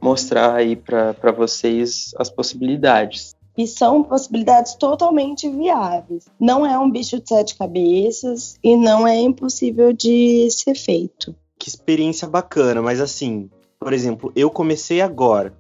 mostrar 0.02 0.56
aí 0.56 0.76
para 0.76 1.32
vocês 1.32 2.12
as 2.18 2.30
possibilidades. 2.30 3.36
E 3.58 3.66
são 3.66 4.04
possibilidades 4.04 4.76
totalmente 4.76 5.50
viáveis. 5.50 6.26
Não 6.40 6.66
é 6.66 6.78
um 6.78 6.92
bicho 6.92 7.20
de 7.20 7.30
sete 7.30 7.58
cabeças 7.58 8.56
e 8.62 8.76
não 8.76 9.08
é 9.08 9.18
impossível 9.18 9.94
de 9.94 10.50
ser 10.52 10.76
feito. 10.76 11.34
Que 11.58 11.70
experiência 11.70 12.28
bacana, 12.28 12.82
mas 12.82 13.00
assim, 13.00 13.50
por 13.80 13.94
exemplo, 13.94 14.32
eu 14.36 14.50
comecei 14.50 15.02
agora. 15.02 15.54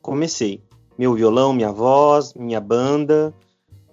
Comecei. 0.00 0.62
Meu 0.98 1.14
violão, 1.14 1.52
minha 1.52 1.72
voz, 1.72 2.34
minha 2.34 2.60
banda. 2.60 3.34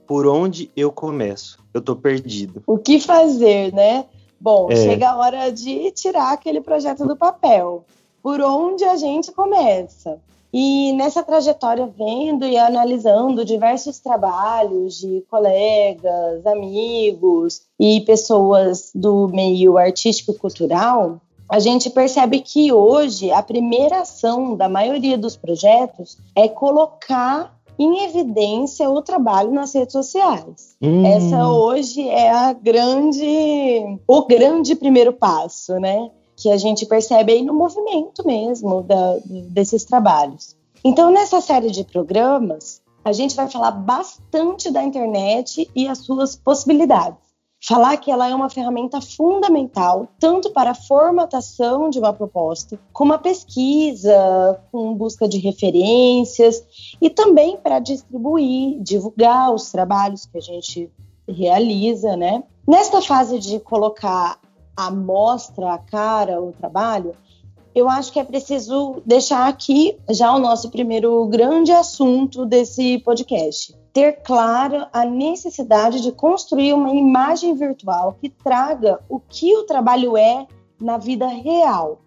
Por 0.06 0.28
onde 0.28 0.70
eu 0.76 0.92
começo? 0.92 1.58
Eu 1.74 1.82
tô 1.82 1.96
perdido. 1.96 2.62
O 2.68 2.78
que 2.78 3.00
fazer, 3.00 3.74
né? 3.74 4.06
Bom, 4.40 4.72
É. 4.72 4.76
chega 4.76 5.10
a 5.10 5.18
hora 5.18 5.50
de 5.52 5.92
tirar 5.92 6.34
aquele 6.34 6.62
projeto 6.62 7.06
do 7.08 7.16
papel. 7.16 7.86
Por 8.22 8.42
onde 8.42 8.84
a 8.84 8.98
gente 8.98 9.32
começa? 9.32 10.20
E 10.54 10.92
nessa 10.94 11.24
trajetória, 11.24 11.90
vendo 11.98 12.46
e 12.46 12.58
analisando 12.58 13.46
diversos 13.46 14.00
trabalhos 14.00 15.00
de 15.00 15.24
colegas, 15.30 16.46
amigos 16.46 17.62
e 17.80 18.02
pessoas 18.02 18.92
do 18.94 19.30
meio 19.30 19.78
artístico 19.78 20.32
e 20.32 20.38
cultural, 20.38 21.22
a 21.52 21.60
gente 21.60 21.90
percebe 21.90 22.40
que 22.40 22.72
hoje 22.72 23.30
a 23.32 23.44
primeira 23.44 24.02
ação 24.02 24.56
da 24.56 24.70
maioria 24.70 25.18
dos 25.18 25.36
projetos 25.36 26.18
é 26.36 26.48
colocar 26.48 27.54
em 27.78 28.04
evidência 28.06 28.90
o 28.90 29.02
trabalho 29.02 29.52
nas 29.52 29.74
redes 29.74 29.92
sociais. 29.94 30.76
Hum, 30.82 31.06
Essa 31.06 31.50
hoje 31.50 32.08
é 32.08 32.30
a 32.32 32.54
grande, 32.54 33.98
o 34.08 34.26
grande 34.26 34.76
primeiro 34.76 35.12
passo, 35.14 35.74
né? 35.80 36.10
Que 36.38 36.50
a 36.52 36.58
gente 36.58 36.86
percebe 36.86 37.34
aí 37.34 37.42
no 37.42 37.54
movimento 37.54 38.26
mesmo 38.26 38.82
da- 38.84 39.18
desses 39.26 39.84
trabalhos. 39.84 40.56
Então, 40.84 41.12
nessa 41.12 41.42
série 41.42 41.70
de 41.72 41.84
programas, 41.84 42.82
a 43.04 43.12
gente 43.12 43.36
vai 43.36 43.50
falar 43.50 43.72
bastante 43.72 44.70
da 44.72 44.84
internet 44.84 45.70
e 45.76 45.88
as 45.88 46.00
suas 46.00 46.36
possibilidades. 46.36 47.31
Falar 47.64 47.98
que 47.98 48.10
ela 48.10 48.28
é 48.28 48.34
uma 48.34 48.50
ferramenta 48.50 49.00
fundamental 49.00 50.08
tanto 50.20 50.50
para 50.50 50.72
a 50.72 50.76
formatação 50.76 51.92
de 51.92 52.00
uma 52.00 52.12
proposta, 52.12 52.80
como 52.92 53.14
a 53.14 53.20
pesquisa, 53.20 54.60
com 54.72 54.96
busca 54.96 55.28
de 55.28 55.38
referências 55.38 56.64
e 57.00 57.08
também 57.08 57.58
para 57.58 57.78
distribuir, 57.78 58.82
divulgar 58.82 59.54
os 59.54 59.72
trabalhos 59.72 60.26
que 60.26 60.40
a 60.40 60.42
gente 60.42 60.90
realiza, 61.30 62.18
né? 62.18 62.44
Nesta 62.68 63.00
fase 63.00 63.38
de 63.38 63.60
colocar 63.60 64.40
a 64.76 64.90
mostra, 64.90 65.74
a 65.74 65.78
cara, 65.78 66.42
o 66.42 66.52
trabalho, 66.52 67.14
eu 67.76 67.88
acho 67.88 68.12
que 68.12 68.20
é 68.20 68.24
preciso 68.24 69.02
deixar 69.06 69.48
aqui 69.48 69.98
já 70.10 70.36
o 70.36 70.40
nosso 70.40 70.72
primeiro 70.72 71.26
grande 71.28 71.72
assunto 71.72 72.44
desse 72.44 72.98
podcast. 73.00 73.80
Ter 73.94 74.22
clara 74.24 74.90
a 74.94 75.04
necessidade 75.06 76.02
de 76.02 76.12
construir 76.12 76.74
uma 76.74 76.92
imagem 76.92 77.54
virtual 77.54 78.18
que 78.20 78.30
traga 78.30 79.00
o 79.10 79.20
que 79.20 79.56
o 79.58 79.64
trabalho 79.64 80.16
é 80.16 80.48
na 80.80 80.98
vida 80.98 81.28
real. 81.28 82.00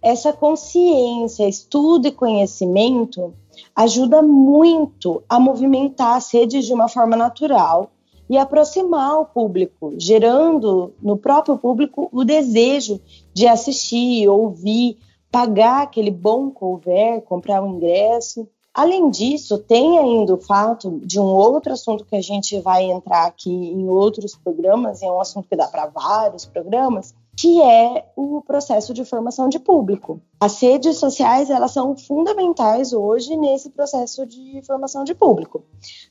Essa 0.00 0.32
consciência, 0.32 1.48
estudo 1.48 2.08
e 2.08 2.12
conhecimento 2.12 3.34
ajuda 3.74 4.22
muito 4.22 5.22
a 5.28 5.40
movimentar 5.40 6.16
as 6.16 6.32
redes 6.32 6.66
de 6.66 6.72
uma 6.72 6.88
forma 6.88 7.16
natural 7.16 7.90
e 8.28 8.36
aproximar 8.38 9.20
o 9.20 9.26
público, 9.26 9.94
gerando 9.98 10.92
no 11.00 11.16
próprio 11.16 11.56
público 11.58 12.08
o 12.12 12.24
desejo 12.24 13.00
de 13.32 13.46
assistir, 13.46 14.28
ouvir, 14.28 14.98
pagar 15.30 15.82
aquele 15.82 16.10
bom 16.10 16.50
cover, 16.50 17.20
comprar 17.22 17.62
o 17.62 17.66
um 17.66 17.76
ingresso. 17.76 18.48
Além 18.74 19.08
disso, 19.08 19.58
tem 19.58 19.98
ainda 19.98 20.34
o 20.34 20.40
fato 20.40 20.98
de 21.04 21.20
um 21.20 21.26
outro 21.26 21.72
assunto 21.72 22.04
que 22.04 22.16
a 22.16 22.20
gente 22.20 22.58
vai 22.58 22.82
entrar 22.84 23.24
aqui 23.26 23.52
em 23.52 23.88
outros 23.88 24.34
programas, 24.34 25.00
e 25.00 25.06
é 25.06 25.10
um 25.10 25.20
assunto 25.20 25.48
que 25.48 25.54
dá 25.54 25.68
para 25.68 25.86
vários 25.86 26.44
programas, 26.44 27.14
que 27.36 27.62
é 27.62 28.04
o 28.16 28.42
processo 28.42 28.92
de 28.92 29.04
formação 29.04 29.48
de 29.48 29.58
público. 29.58 30.20
As 30.40 30.60
redes 30.60 30.98
sociais 30.98 31.50
elas 31.50 31.72
são 31.72 31.96
fundamentais 31.96 32.92
hoje 32.92 33.36
nesse 33.36 33.70
processo 33.70 34.26
de 34.26 34.60
formação 34.66 35.04
de 35.04 35.14
público. 35.14 35.62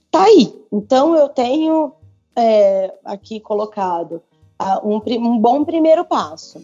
Tá 0.10 0.24
aí. 0.24 0.54
Então 0.72 1.16
eu 1.16 1.30
tenho 1.30 1.94
é, 2.36 2.94
aqui 3.04 3.40
colocado 3.40 4.22
uh, 4.62 4.88
um, 4.88 5.02
um, 5.20 5.38
bom 5.40 5.64
primeiro 5.64 6.06
passo. 6.06 6.62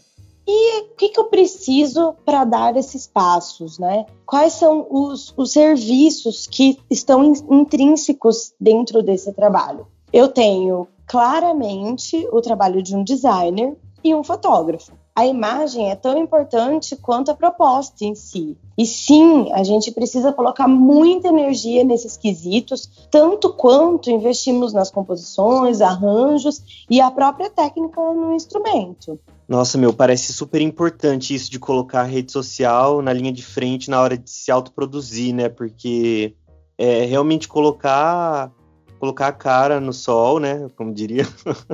E 0.51 0.81
o 0.81 0.95
que, 0.95 1.09
que 1.09 1.19
eu 1.19 1.25
preciso 1.25 2.15
para 2.25 2.43
dar 2.43 2.75
esses 2.75 3.05
passos, 3.05 3.77
né? 3.77 4.07
Quais 4.25 4.53
são 4.53 4.87
os, 4.89 5.31
os 5.37 5.51
serviços 5.51 6.47
que 6.47 6.79
estão 6.89 7.23
in, 7.23 7.33
intrínsecos 7.51 8.51
dentro 8.59 9.03
desse 9.03 9.31
trabalho? 9.31 9.85
Eu 10.11 10.27
tenho 10.27 10.87
claramente 11.05 12.27
o 12.31 12.41
trabalho 12.41 12.81
de 12.81 12.95
um 12.95 13.03
designer 13.03 13.77
e 14.03 14.15
um 14.15 14.23
fotógrafo 14.23 14.91
a 15.19 15.25
imagem 15.25 15.91
é 15.91 15.97
tão 15.97 16.17
importante 16.17 16.95
quanto 16.95 17.29
a 17.29 17.35
proposta 17.35 18.05
em 18.05 18.15
si. 18.15 18.57
E 18.77 18.85
sim, 18.85 19.51
a 19.51 19.65
gente 19.65 19.91
precisa 19.91 20.31
colocar 20.31 20.65
muita 20.65 21.27
energia 21.27 21.83
nesses 21.83 22.15
quesitos, 22.15 22.89
tanto 23.11 23.51
quanto 23.51 24.09
investimos 24.09 24.71
nas 24.71 24.89
composições, 24.89 25.81
arranjos 25.81 26.85
e 26.89 27.01
a 27.01 27.11
própria 27.11 27.49
técnica 27.49 27.99
no 28.13 28.33
instrumento. 28.33 29.19
Nossa, 29.49 29.79
meu, 29.79 29.91
parece 29.91 30.31
super 30.31 30.61
importante 30.61 31.33
isso 31.33 31.49
de 31.49 31.57
colocar 31.57 32.01
a 32.01 32.03
rede 32.03 32.31
social 32.31 33.01
na 33.01 33.11
linha 33.11 33.33
de 33.33 33.43
frente 33.43 33.89
na 33.89 33.99
hora 33.99 34.15
de 34.15 34.29
se 34.29 34.51
autoproduzir, 34.51 35.33
né? 35.33 35.49
Porque 35.49 36.35
é 36.77 37.03
realmente 37.05 37.47
colocar 37.47 38.51
colocar 38.99 39.27
a 39.27 39.31
cara 39.31 39.79
no 39.79 39.91
sol, 39.91 40.39
né? 40.39 40.69
Como 40.75 40.93
diria, 40.93 41.23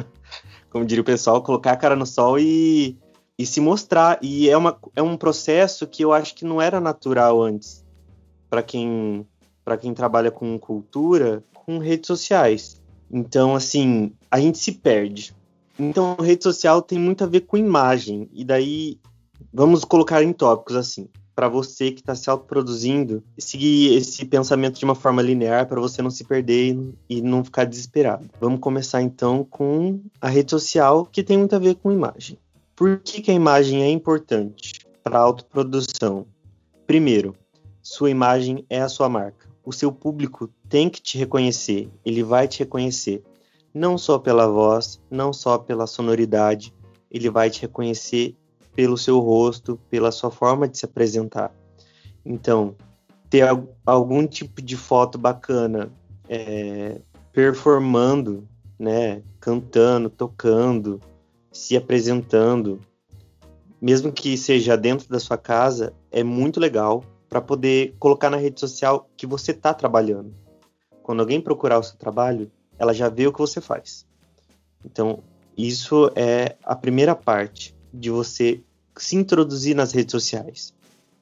como 0.72 0.86
diria 0.86 1.02
o 1.02 1.06
pessoal, 1.06 1.44
colocar 1.44 1.74
a 1.74 1.76
cara 1.76 1.98
no 1.98 2.06
sol 2.06 2.40
e 2.40 2.98
e 3.38 3.46
se 3.46 3.60
mostrar. 3.60 4.20
E 4.22 4.50
é, 4.50 4.56
uma, 4.56 4.80
é 4.96 5.02
um 5.02 5.18
processo 5.18 5.86
que 5.86 6.02
eu 6.02 6.14
acho 6.14 6.34
que 6.34 6.46
não 6.46 6.62
era 6.62 6.80
natural 6.80 7.42
antes 7.42 7.84
para 8.50 8.64
quem 8.64 9.28
para 9.66 9.76
quem 9.76 9.94
trabalha 9.94 10.32
com 10.32 10.58
cultura, 10.58 11.44
com 11.54 11.78
redes 11.78 12.08
sociais. 12.08 12.82
Então, 13.12 13.54
assim, 13.54 14.14
a 14.32 14.40
gente 14.40 14.60
se 14.60 14.72
perde. 14.72 15.36
Então, 15.78 16.16
rede 16.16 16.44
social 16.44 16.82
tem 16.82 16.98
muito 16.98 17.24
a 17.24 17.28
ver 17.28 17.42
com 17.42 17.58
imagem. 17.58 18.30
E 18.34 18.44
daí, 18.44 19.00
vamos 19.54 19.84
colocar 19.84 20.24
em 20.24 20.32
tópicos 20.32 20.76
assim. 20.76 21.08
Para 21.36 21.50
você 21.50 21.92
que 21.92 22.00
está 22.00 22.16
se 22.16 22.30
autoproduzindo, 22.30 23.22
seguir 23.38 23.94
esse 23.98 24.24
pensamento 24.26 24.80
de 24.80 24.86
uma 24.86 24.96
forma 24.96 25.22
linear 25.22 25.68
para 25.68 25.82
você 25.82 26.02
não 26.02 26.10
se 26.10 26.24
perder 26.24 26.78
e 27.10 27.22
não 27.22 27.44
ficar 27.44 27.66
desesperado. 27.66 28.30
Vamos 28.40 28.62
começar 28.62 29.02
então 29.02 29.44
com 29.44 30.00
a 30.22 30.30
rede 30.30 30.52
social, 30.52 31.06
que 31.06 31.22
tem 31.22 31.38
muito 31.38 31.54
a 31.54 31.60
ver 31.60 31.76
com 31.76 31.92
imagem. 31.92 32.38
Por 32.74 33.00
que, 33.00 33.22
que 33.22 33.32
a 33.32 33.34
imagem 33.34 33.84
é 33.84 33.90
importante 33.90 34.86
para 35.04 35.18
a 35.18 35.22
autoprodução? 35.22 36.26
Primeiro, 36.88 37.36
sua 37.82 38.10
imagem 38.10 38.66
é 38.70 38.82
a 38.82 38.90
sua 38.90 39.10
marca. 39.10 39.48
O 39.64 39.74
seu 39.74 39.92
público 39.92 40.50
tem 40.70 40.90
que 40.90 41.02
te 41.02 41.18
reconhecer, 41.18 41.90
ele 42.06 42.24
vai 42.24 42.48
te 42.48 42.60
reconhecer. 42.60 43.24
Não 43.76 43.98
só 43.98 44.18
pela 44.18 44.48
voz, 44.48 45.02
não 45.12 45.34
só 45.34 45.58
pela 45.58 45.86
sonoridade, 45.86 46.74
ele 47.12 47.30
vai 47.30 47.50
te 47.50 47.64
reconhecer 47.64 48.34
pelo 48.74 48.98
seu 48.98 49.20
rosto, 49.20 49.78
pela 49.90 50.14
sua 50.14 50.32
forma 50.32 50.66
de 50.66 50.78
se 50.78 50.86
apresentar. 50.86 51.54
Então, 52.26 52.74
ter 53.30 53.46
algum 53.86 54.26
tipo 54.26 54.62
de 54.62 54.78
foto 54.78 55.18
bacana, 55.18 55.92
é, 56.30 57.02
performando, 57.34 58.48
né, 58.80 59.22
cantando, 59.42 60.10
tocando, 60.10 61.02
se 61.52 61.76
apresentando, 61.76 62.80
mesmo 63.82 64.10
que 64.10 64.38
seja 64.38 64.78
dentro 64.78 65.10
da 65.10 65.20
sua 65.20 65.38
casa, 65.38 65.94
é 66.10 66.24
muito 66.24 66.62
legal 66.62 67.04
para 67.28 67.42
poder 67.42 67.94
colocar 68.00 68.30
na 68.30 68.38
rede 68.38 68.58
social 68.58 69.10
que 69.18 69.28
você 69.28 69.52
está 69.52 69.74
trabalhando. 69.74 70.34
Quando 71.04 71.20
alguém 71.20 71.42
procurar 71.42 71.78
o 71.78 71.84
seu 71.84 71.98
trabalho, 71.98 72.50
ela 72.78 72.94
já 72.94 73.10
vê 73.10 73.28
o 73.28 73.34
que 73.34 73.40
você 73.40 73.62
faz. 73.62 74.06
Então, 74.84 75.24
isso 75.58 76.12
é 76.16 76.58
a 76.64 76.76
primeira 76.76 77.16
parte 77.16 77.76
de 77.94 78.10
você 78.10 78.62
se 78.98 79.16
introduzir 79.16 79.76
nas 79.76 79.92
redes 79.92 80.12
sociais. 80.12 80.74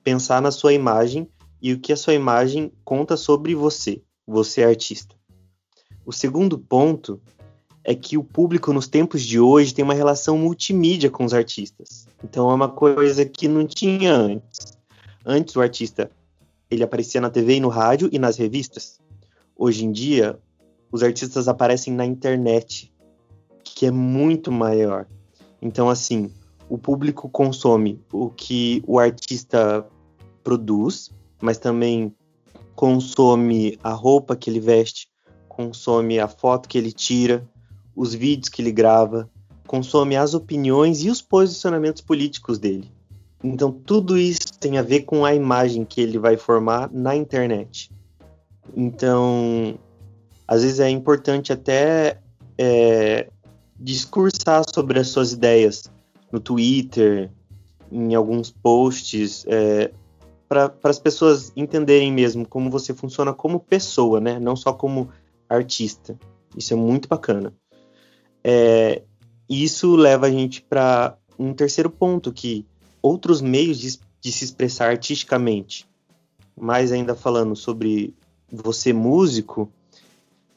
Pensar 0.03 0.41
na 0.41 0.51
sua 0.51 0.73
imagem 0.73 1.27
e 1.61 1.73
o 1.73 1.79
que 1.79 1.93
a 1.93 1.97
sua 1.97 2.13
imagem 2.13 2.71
conta 2.83 3.15
sobre 3.15 3.55
você, 3.55 4.01
você 4.27 4.61
é 4.61 4.65
artista. 4.65 5.15
O 6.05 6.11
segundo 6.11 6.59
ponto 6.59 7.21
é 7.83 7.93
que 7.95 8.17
o 8.17 8.23
público 8.23 8.73
nos 8.73 8.87
tempos 8.87 9.21
de 9.21 9.39
hoje 9.39 9.73
tem 9.73 9.83
uma 9.83 9.93
relação 9.93 10.37
multimídia 10.37 11.09
com 11.09 11.23
os 11.23 11.33
artistas. 11.33 12.07
Então 12.23 12.49
é 12.49 12.53
uma 12.53 12.69
coisa 12.69 13.25
que 13.25 13.47
não 13.47 13.65
tinha 13.65 14.13
antes. 14.13 14.77
Antes 15.25 15.55
o 15.55 15.61
artista 15.61 16.09
ele 16.69 16.83
aparecia 16.83 17.21
na 17.21 17.29
TV 17.29 17.55
e 17.55 17.59
no 17.59 17.69
rádio 17.69 18.09
e 18.11 18.17
nas 18.17 18.37
revistas. 18.37 18.99
Hoje 19.55 19.85
em 19.85 19.91
dia 19.91 20.39
os 20.93 21.01
artistas 21.01 21.47
aparecem 21.47 21.91
na 21.91 22.05
internet, 22.05 22.93
que 23.63 23.87
é 23.87 23.91
muito 23.91 24.51
maior. 24.51 25.07
Então 25.59 25.89
assim, 25.89 26.31
o 26.69 26.77
público 26.77 27.27
consome 27.27 27.99
o 28.11 28.29
que 28.29 28.83
o 28.85 28.99
artista 28.99 29.83
produz, 30.43 31.11
mas 31.41 31.57
também 31.57 32.13
consome 32.75 33.75
a 33.83 33.91
roupa 33.91 34.35
que 34.35 34.51
ele 34.51 34.59
veste, 34.59 35.09
consome 35.49 36.19
a 36.19 36.27
foto 36.27 36.69
que 36.69 36.77
ele 36.77 36.91
tira, 36.91 37.43
os 37.95 38.13
vídeos 38.13 38.49
que 38.49 38.61
ele 38.61 38.71
grava, 38.71 39.27
consome 39.65 40.15
as 40.15 40.35
opiniões 40.35 41.03
e 41.03 41.09
os 41.09 41.23
posicionamentos 41.23 42.03
políticos 42.03 42.59
dele. 42.59 42.91
Então, 43.43 43.71
tudo 43.71 44.15
isso 44.15 44.53
tem 44.59 44.77
a 44.77 44.83
ver 44.83 45.01
com 45.01 45.25
a 45.25 45.33
imagem 45.33 45.83
que 45.85 45.99
ele 45.99 46.19
vai 46.19 46.37
formar 46.37 46.91
na 46.91 47.15
internet. 47.15 47.91
Então, 48.75 49.77
às 50.47 50.63
vezes 50.63 50.79
é 50.79 50.89
importante 50.89 51.53
até 51.53 52.19
é, 52.57 53.29
discursar 53.79 54.63
sobre 54.73 54.99
as 54.99 55.07
suas 55.07 55.31
ideias 55.31 55.91
no 56.31 56.39
Twitter, 56.39 57.31
em 57.91 58.15
alguns 58.15 58.51
posts, 58.51 59.45
é, 59.47 59.91
para 60.47 60.73
as 60.83 60.99
pessoas 60.99 61.51
entenderem 61.55 62.11
mesmo 62.11 62.47
como 62.47 62.69
você 62.69 62.93
funciona 62.93 63.33
como 63.33 63.59
pessoa, 63.59 64.19
né? 64.19 64.39
Não 64.39 64.55
só 64.55 64.73
como 64.73 65.09
artista. 65.49 66.17
Isso 66.55 66.73
é 66.73 66.77
muito 66.77 67.07
bacana. 67.07 67.53
É, 68.43 69.01
isso 69.49 69.95
leva 69.95 70.27
a 70.27 70.31
gente 70.31 70.61
para 70.61 71.17
um 71.37 71.53
terceiro 71.53 71.89
ponto, 71.89 72.31
que 72.31 72.65
outros 73.01 73.41
meios 73.41 73.79
de, 73.79 73.99
de 74.21 74.31
se 74.31 74.45
expressar 74.45 74.89
artisticamente, 74.89 75.87
mais 76.59 76.91
ainda 76.91 77.15
falando 77.15 77.55
sobre 77.55 78.13
você 78.51 78.93
músico, 78.93 79.71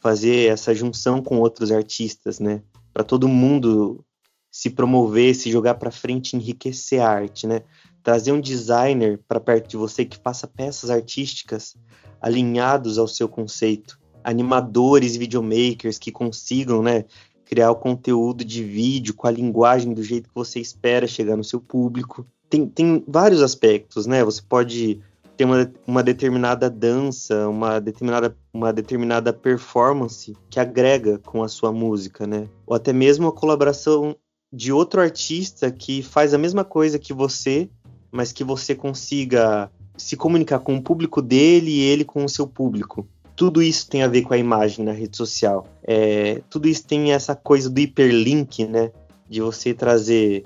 fazer 0.07 0.53
essa 0.53 0.73
junção 0.73 1.21
com 1.21 1.41
outros 1.41 1.73
artistas, 1.73 2.39
né? 2.39 2.63
Para 2.95 3.03
todo 3.03 3.27
mundo 3.27 4.05
se 4.49 4.71
promover, 4.71 5.35
se 5.35 5.51
jogar 5.51 5.75
para 5.75 5.91
frente, 5.91 6.37
enriquecer 6.37 7.01
a 7.01 7.09
arte, 7.09 7.45
né? 7.45 7.63
Trazer 8.05 8.31
um 8.31 8.41
designer 8.41 9.21
para 9.27 9.41
perto 9.41 9.69
de 9.69 9.77
você 9.77 10.05
que 10.05 10.17
faça 10.17 10.47
peças 10.47 10.91
artísticas 10.91 11.75
alinhados 12.21 12.99
ao 12.99 13.09
seu 13.09 13.29
conceito, 13.29 13.99
animadores 14.23 15.17
e 15.17 15.19
videomakers 15.19 15.99
que 15.99 16.13
consigam, 16.13 16.85
né, 16.85 17.05
criar 17.45 17.73
o 17.73 17.77
conteúdo 17.77 18.45
de 18.45 18.63
vídeo 18.63 19.13
com 19.13 19.27
a 19.27 19.33
linguagem 19.33 19.93
do 19.93 20.05
jeito 20.05 20.29
que 20.29 20.35
você 20.37 20.61
espera 20.61 21.09
chegar 21.09 21.37
no 21.37 21.43
seu 21.43 21.61
público. 21.61 22.25
Tem, 22.49 22.65
tem 22.69 23.03
vários 23.09 23.43
aspectos, 23.43 24.07
né? 24.07 24.23
Você 24.23 24.41
pode 24.41 25.01
ter 25.37 25.45
uma, 25.45 25.71
uma 25.87 26.03
determinada 26.03 26.71
dança, 26.71 27.49
uma 27.49 27.81
determinada, 27.81 28.37
uma 28.53 28.73
determinada 28.73 29.33
performance 29.33 30.37
que 30.51 30.59
agrega 30.59 31.19
com 31.19 31.43
a 31.43 31.49
sua 31.49 31.73
música, 31.73 32.27
né? 32.27 32.49
Ou 32.67 32.75
até 32.75 32.93
mesmo 32.93 33.29
a 33.29 33.33
colaboração 33.33 34.17
de 34.53 34.73
outro 34.73 35.01
artista 35.01 35.71
que 35.71 36.03
faz 36.03 36.33
a 36.33 36.39
mesma 36.39 36.65
coisa 36.65 36.99
que 36.99 37.13
você, 37.13 37.69
mas 38.11 38.33
que 38.33 38.45
você 38.45 38.75
consiga 38.75 39.71
se 39.97 40.17
comunicar 40.17 40.61
com 40.61 40.77
o 40.77 40.83
público 40.83 41.21
dele 41.21 41.71
e 41.71 41.81
ele 41.81 42.05
com 42.05 42.25
o 42.25 42.29
seu 42.29 42.47
público 42.47 43.09
tudo 43.37 43.63
isso 43.63 43.89
tem 43.89 44.03
a 44.03 44.09
ver 44.09 44.23
com 44.23 44.33
a 44.33 44.39
imagem 44.39 44.85
na 44.85 44.93
rede 44.93 45.15
social. 45.15 45.67
É, 45.85 46.41
tudo 46.49 46.67
isso 46.67 46.87
tem 46.87 47.13
essa 47.13 47.37
coisa 47.37 47.69
do 47.69 47.79
hiperlink, 47.79 48.65
né? 48.65 48.91
De 49.29 49.43
você 49.43 49.75
trazer 49.75 50.45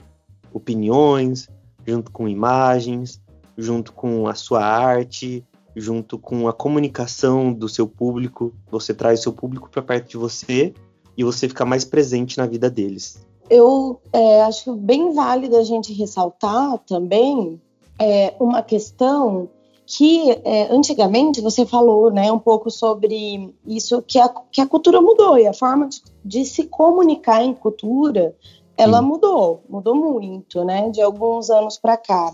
opiniões 0.52 1.49
junto 1.87 2.11
com 2.11 2.28
imagens, 2.28 3.23
junto 3.61 3.93
com 3.93 4.26
a 4.26 4.35
sua 4.35 4.64
arte, 4.64 5.45
junto 5.76 6.19
com 6.19 6.49
a 6.49 6.52
comunicação 6.52 7.52
do 7.52 7.69
seu 7.69 7.87
público. 7.87 8.52
Você 8.71 8.95
traz 8.95 9.21
o 9.21 9.23
seu 9.25 9.33
público 9.33 9.69
para 9.71 9.83
perto 9.83 10.09
de 10.11 10.17
você 10.17 10.75
e 11.17 11.25
você 11.25 11.49
fica 11.49 11.64
mais 11.64 11.85
presente 11.85 12.38
na 12.38 12.47
vida 12.47 12.71
deles. 12.71 13.25
Eu 13.49 14.00
é, 14.12 14.43
acho 14.43 14.75
bem 14.75 15.12
válido 15.12 15.57
a 15.57 15.62
gente 15.64 15.93
ressaltar 15.93 16.79
também 16.87 17.61
é, 17.99 18.35
uma 18.38 18.62
questão 18.62 19.49
que 19.85 20.31
é, 20.45 20.73
antigamente 20.73 21.40
você 21.40 21.67
falou 21.67 22.12
né, 22.12 22.31
um 22.31 22.38
pouco 22.38 22.71
sobre 22.71 23.52
isso, 23.67 24.00
que 24.02 24.21
a, 24.21 24.29
que 24.29 24.61
a 24.61 24.67
cultura 24.67 25.00
mudou 25.00 25.37
e 25.37 25.49
a 25.49 25.52
forma 25.52 25.88
de, 25.88 26.00
de 26.25 26.45
se 26.45 26.64
comunicar 26.64 27.43
em 27.43 27.52
cultura, 27.52 28.37
ela 28.76 29.00
Sim. 29.00 29.07
mudou, 29.07 29.64
mudou 29.69 29.97
muito, 29.97 30.64
né, 30.64 30.88
de 30.90 31.02
alguns 31.02 31.50
anos 31.50 31.76
para 31.76 31.97
cá. 31.97 32.33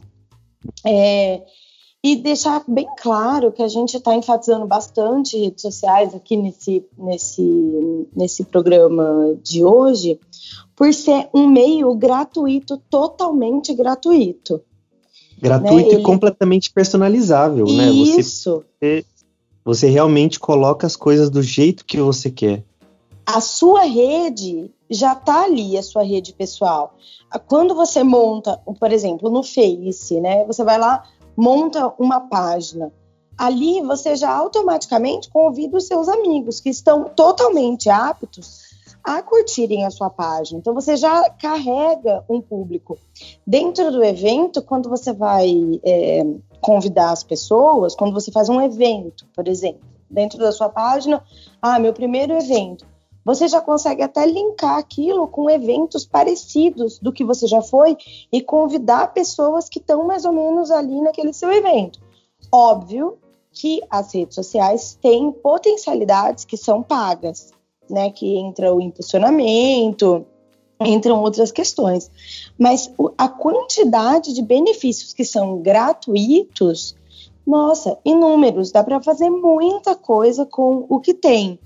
É, 0.85 1.43
e 2.03 2.15
deixar 2.15 2.63
bem 2.69 2.87
claro 2.99 3.51
que 3.51 3.63
a 3.63 3.69
gente 3.69 3.97
está 3.97 4.15
enfatizando 4.15 4.65
bastante 4.65 5.37
redes 5.37 5.63
sociais 5.63 6.15
aqui 6.15 6.37
nesse, 6.37 6.85
nesse, 6.97 8.07
nesse 8.15 8.45
programa 8.45 9.37
de 9.43 9.65
hoje, 9.65 10.21
por 10.77 10.95
ser 10.95 11.29
um 11.35 11.49
meio 11.49 11.93
gratuito, 11.97 12.81
totalmente 12.89 13.75
gratuito. 13.75 14.61
Gratuito 15.41 15.75
né? 15.75 15.93
Ele... 15.95 16.01
e 16.01 16.03
completamente 16.05 16.73
personalizável, 16.73 17.67
Isso. 17.67 17.77
né? 17.77 17.91
Isso. 17.91 18.65
Você, 18.79 19.05
você 19.65 19.89
realmente 19.89 20.39
coloca 20.39 20.87
as 20.87 20.95
coisas 20.95 21.29
do 21.29 21.43
jeito 21.43 21.85
que 21.85 22.01
você 22.01 22.31
quer. 22.31 22.63
A 23.27 23.41
sua 23.41 23.83
rede 23.83 24.71
já 24.91 25.13
está 25.13 25.45
ali, 25.45 25.77
a 25.77 25.83
sua 25.83 26.03
rede 26.03 26.33
pessoal. 26.33 26.95
Quando 27.49 27.75
você 27.75 28.03
monta, 28.03 28.61
por 28.79 28.93
exemplo, 28.93 29.31
no 29.31 29.43
Face, 29.43 30.21
né? 30.21 30.45
Você 30.45 30.63
vai 30.65 30.79
lá, 30.79 31.05
monta 31.37 31.93
uma 31.99 32.21
página. 32.21 32.93
Ali 33.37 33.83
você 33.83 34.17
já 34.17 34.35
automaticamente 34.35 35.29
convida 35.29 35.77
os 35.77 35.87
seus 35.87 36.09
amigos 36.09 36.61
que 36.61 36.71
estão 36.71 37.05
totalmente 37.05 37.91
aptos 37.91 38.67
a 39.05 39.23
curtirem 39.23 39.85
a 39.85 39.91
sua 39.91 40.11
página. 40.11 40.59
Então 40.59 40.75
você 40.75 40.97
já 40.97 41.31
carrega 41.31 42.25
um 42.29 42.41
público. 42.41 42.99
Dentro 43.47 43.93
do 43.93 44.03
evento, 44.03 44.61
quando 44.63 44.89
você 44.89 45.13
vai 45.13 45.81
é, 45.85 46.25
convidar 46.61 47.13
as 47.13 47.23
pessoas, 47.23 47.95
quando 47.95 48.13
você 48.13 48.33
faz 48.33 48.49
um 48.49 48.61
evento, 48.61 49.25
por 49.35 49.47
exemplo, 49.47 49.83
dentro 50.11 50.39
da 50.39 50.51
sua 50.51 50.69
página, 50.69 51.23
ah, 51.63 51.79
meu 51.79 51.93
primeiro 51.93 52.33
evento, 52.33 52.85
você 53.27 53.49
já 53.49 53.61
consegue 53.61 54.03
até 54.03 54.25
linkar 54.25 54.79
aquilo 54.79 55.27
com 55.27 55.51
eventos 55.51 56.07
parecidos 56.07 57.01
do 57.01 57.13
que 57.13 57.25
você 57.25 57.49
já 57.49 57.61
foi 57.61 57.97
e 58.33 58.41
convidar 58.41 59.13
pessoas 59.13 59.69
que 59.69 59.81
estão 59.81 60.07
mais 60.07 60.25
ou 60.25 60.33
menos 60.33 60.71
ali 60.71 61.01
naquele 61.03 61.33
seu 61.33 61.51
evento. 61.51 62.01
Óbvio 62.53 63.19
que 63.51 63.83
as 63.91 64.15
redes 64.15 64.37
sociais 64.37 64.97
têm 65.03 65.33
potencialidades 65.33 66.45
que 66.45 66.57
são 66.57 66.83
pagas 66.83 67.51
né, 67.91 68.11
que 68.11 68.37
entra 68.37 68.75
o 68.75 68.81
impulsionamento, 68.81 70.25
entram 70.81 71.23
outras 71.23 71.51
questões. 71.51 72.11
Mas 72.59 72.93
a 73.17 73.29
quantidade 73.29 74.33
de 74.33 74.43
benefícios 74.43 75.13
que 75.13 75.25
são 75.25 75.61
gratuitos, 75.61 76.95
nossa, 77.47 77.99
inúmeros, 78.05 78.73
dá 78.73 78.83
para 78.83 79.03
fazer 79.03 79.31
muita 79.31 79.95
coisa 79.95 80.45
com 80.45 80.87
o 80.89 81.01
que 81.01 81.15
tem. 81.15 81.59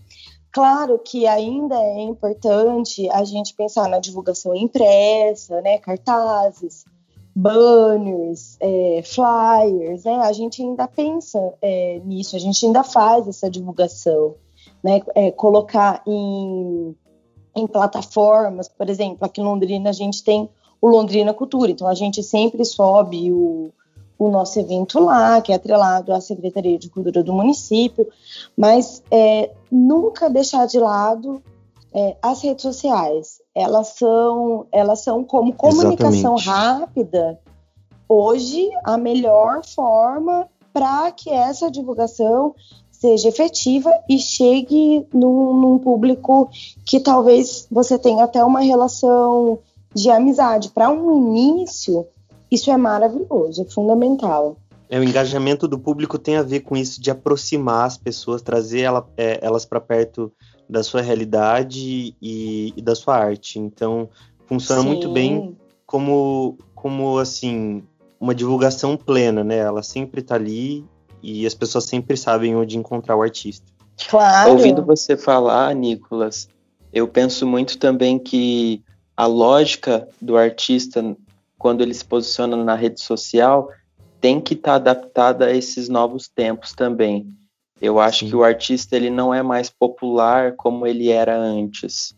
Claro 0.53 0.99
que 0.99 1.27
ainda 1.27 1.77
é 1.77 2.03
importante 2.03 3.09
a 3.11 3.23
gente 3.23 3.55
pensar 3.55 3.89
na 3.89 4.01
divulgação 4.01 4.55
impressa, 4.55 5.61
né, 5.61 5.79
cartazes, 5.79 6.85
banners, 7.35 8.57
é, 8.61 9.01
flyers, 9.05 10.05
né, 10.05 10.17
a 10.17 10.33
gente 10.33 10.61
ainda 10.61 10.89
pensa 10.89 11.39
é, 11.63 12.01
nisso, 12.05 12.35
a 12.35 12.39
gente 12.41 12.67
ainda 12.67 12.83
faz 12.83 13.29
essa 13.29 13.49
divulgação 13.49 14.35
né, 14.83 15.01
é, 15.15 15.31
colocar 15.31 16.03
em, 16.05 16.97
em 17.55 17.67
plataformas, 17.69 18.69
por 18.69 18.91
exemplo, 18.91 19.25
aqui 19.25 19.41
em 19.41 19.45
Londrina 19.45 19.91
a 19.91 19.93
gente 19.93 20.25
tem 20.25 20.49
o 20.81 20.89
Londrina 20.89 21.33
Cultura, 21.33 21.71
então 21.71 21.87
a 21.87 21.95
gente 21.95 22.23
sempre 22.25 22.65
sobe 22.65 23.31
o, 23.31 23.71
o 24.21 24.31
nosso 24.31 24.61
evento 24.61 25.01
lá, 25.01 25.41
que 25.41 25.51
é 25.51 25.55
atrelado 25.55 26.13
à 26.13 26.21
Secretaria 26.21 26.79
de 26.79 26.91
Cultura 26.91 27.25
do 27.25 27.33
município, 27.33 28.07
mas 28.55 29.03
é, 29.11 29.51
nunca 29.73 30.29
deixar 30.29 30.67
de 30.67 30.79
lado 30.79 31.43
é, 31.91 32.19
as 32.21 32.43
redes 32.43 32.61
sociais. 32.61 33.41
Elas 33.55 33.95
são, 33.97 34.67
elas 34.71 35.01
são 35.01 35.25
como 35.25 35.55
comunicação 35.55 36.37
Exatamente. 36.37 36.49
rápida, 36.49 37.41
hoje 38.07 38.69
a 38.85 38.99
melhor 38.99 39.65
forma 39.65 40.47
para 40.71 41.11
que 41.13 41.31
essa 41.31 41.71
divulgação 41.71 42.55
seja 42.91 43.31
efetiva 43.31 43.91
e 44.07 44.19
chegue 44.19 45.07
num, 45.15 45.55
num, 45.55 45.79
público 45.79 46.51
que 46.85 47.01
talvez 47.01 47.67
você 47.71 47.99
tenha 47.99 48.25
até 48.25 48.45
uma 48.45 48.61
relação 48.61 49.61
de 49.95 50.11
amizade. 50.11 50.69
Para 50.69 50.91
um 50.91 51.17
início, 51.17 52.07
isso 52.51 52.71
é 52.71 52.77
maravilhoso, 52.77 53.63
é 53.63 53.65
fundamental. 53.65 54.57
É, 54.89 54.99
o 54.99 55.05
engajamento 55.05 55.69
do 55.69 55.79
público 55.79 56.19
tem 56.19 56.37
a 56.37 56.43
ver 56.43 56.61
com 56.61 56.77
isso 56.77 57.01
de 57.01 57.11
aproximar 57.11 57.87
as 57.87 57.97
pessoas, 57.97 58.43
trazer 58.43 58.81
ela, 58.81 59.09
é, 59.17 59.39
elas 59.41 59.65
para 59.65 59.81
perto 59.81 60.33
da 60.69 60.83
sua 60.83 61.01
realidade 61.01 62.15
e, 62.21 62.75
e, 62.77 62.83
da 62.83 62.95
sua 62.97 63.17
arte. 63.17 63.59
Então, 63.59 64.09
funciona 64.47 64.83
Sim. 64.83 64.89
muito 64.89 65.13
bem 65.13 65.57
como, 65.87 66.59
como 66.75 67.19
assim 67.19 67.85
uma 68.19 68.35
divulgação 68.35 68.97
plena, 68.97 69.45
né? 69.45 69.59
Ela 69.59 69.83
sempre 69.83 70.21
está 70.21 70.35
ali 70.35 70.85
e 71.23 71.47
as 71.47 71.55
pessoas 71.55 71.85
sempre 71.85 72.17
sabem 72.17 72.57
onde 72.57 72.77
encontrar 72.77 73.17
o 73.17 73.23
artista. 73.23 73.67
Claro. 74.09 74.53
Ouvindo 74.53 74.85
você 74.85 75.17
falar, 75.17 75.75
Nicolas, 75.75 76.49
eu 76.93 77.07
penso 77.07 77.47
muito 77.47 77.79
também 77.79 78.19
que 78.19 78.83
a 79.17 79.27
lógica 79.27 80.09
do 80.21 80.37
artista, 80.37 81.17
quando 81.61 81.83
ele 81.83 81.93
se 81.93 82.05
posiciona 82.07 82.57
na 82.57 82.75
rede 82.75 83.03
social, 83.03 83.69
tem 84.19 84.41
que 84.41 84.55
estar 84.55 84.71
tá 84.71 84.77
adaptada 84.77 85.45
a 85.45 85.55
esses 85.55 85.91
novos 85.91 86.27
tempos 86.27 86.73
também. 86.73 87.29
Eu 87.79 88.01
acho 88.01 88.21
Sim. 88.21 88.31
que 88.31 88.37
o 88.37 88.43
artista 88.43 88.97
ele 88.97 89.11
não 89.11 89.33
é 89.33 89.43
mais 89.43 89.69
popular 89.69 90.55
como 90.57 90.87
ele 90.87 91.11
era 91.11 91.39
antes. 91.39 92.17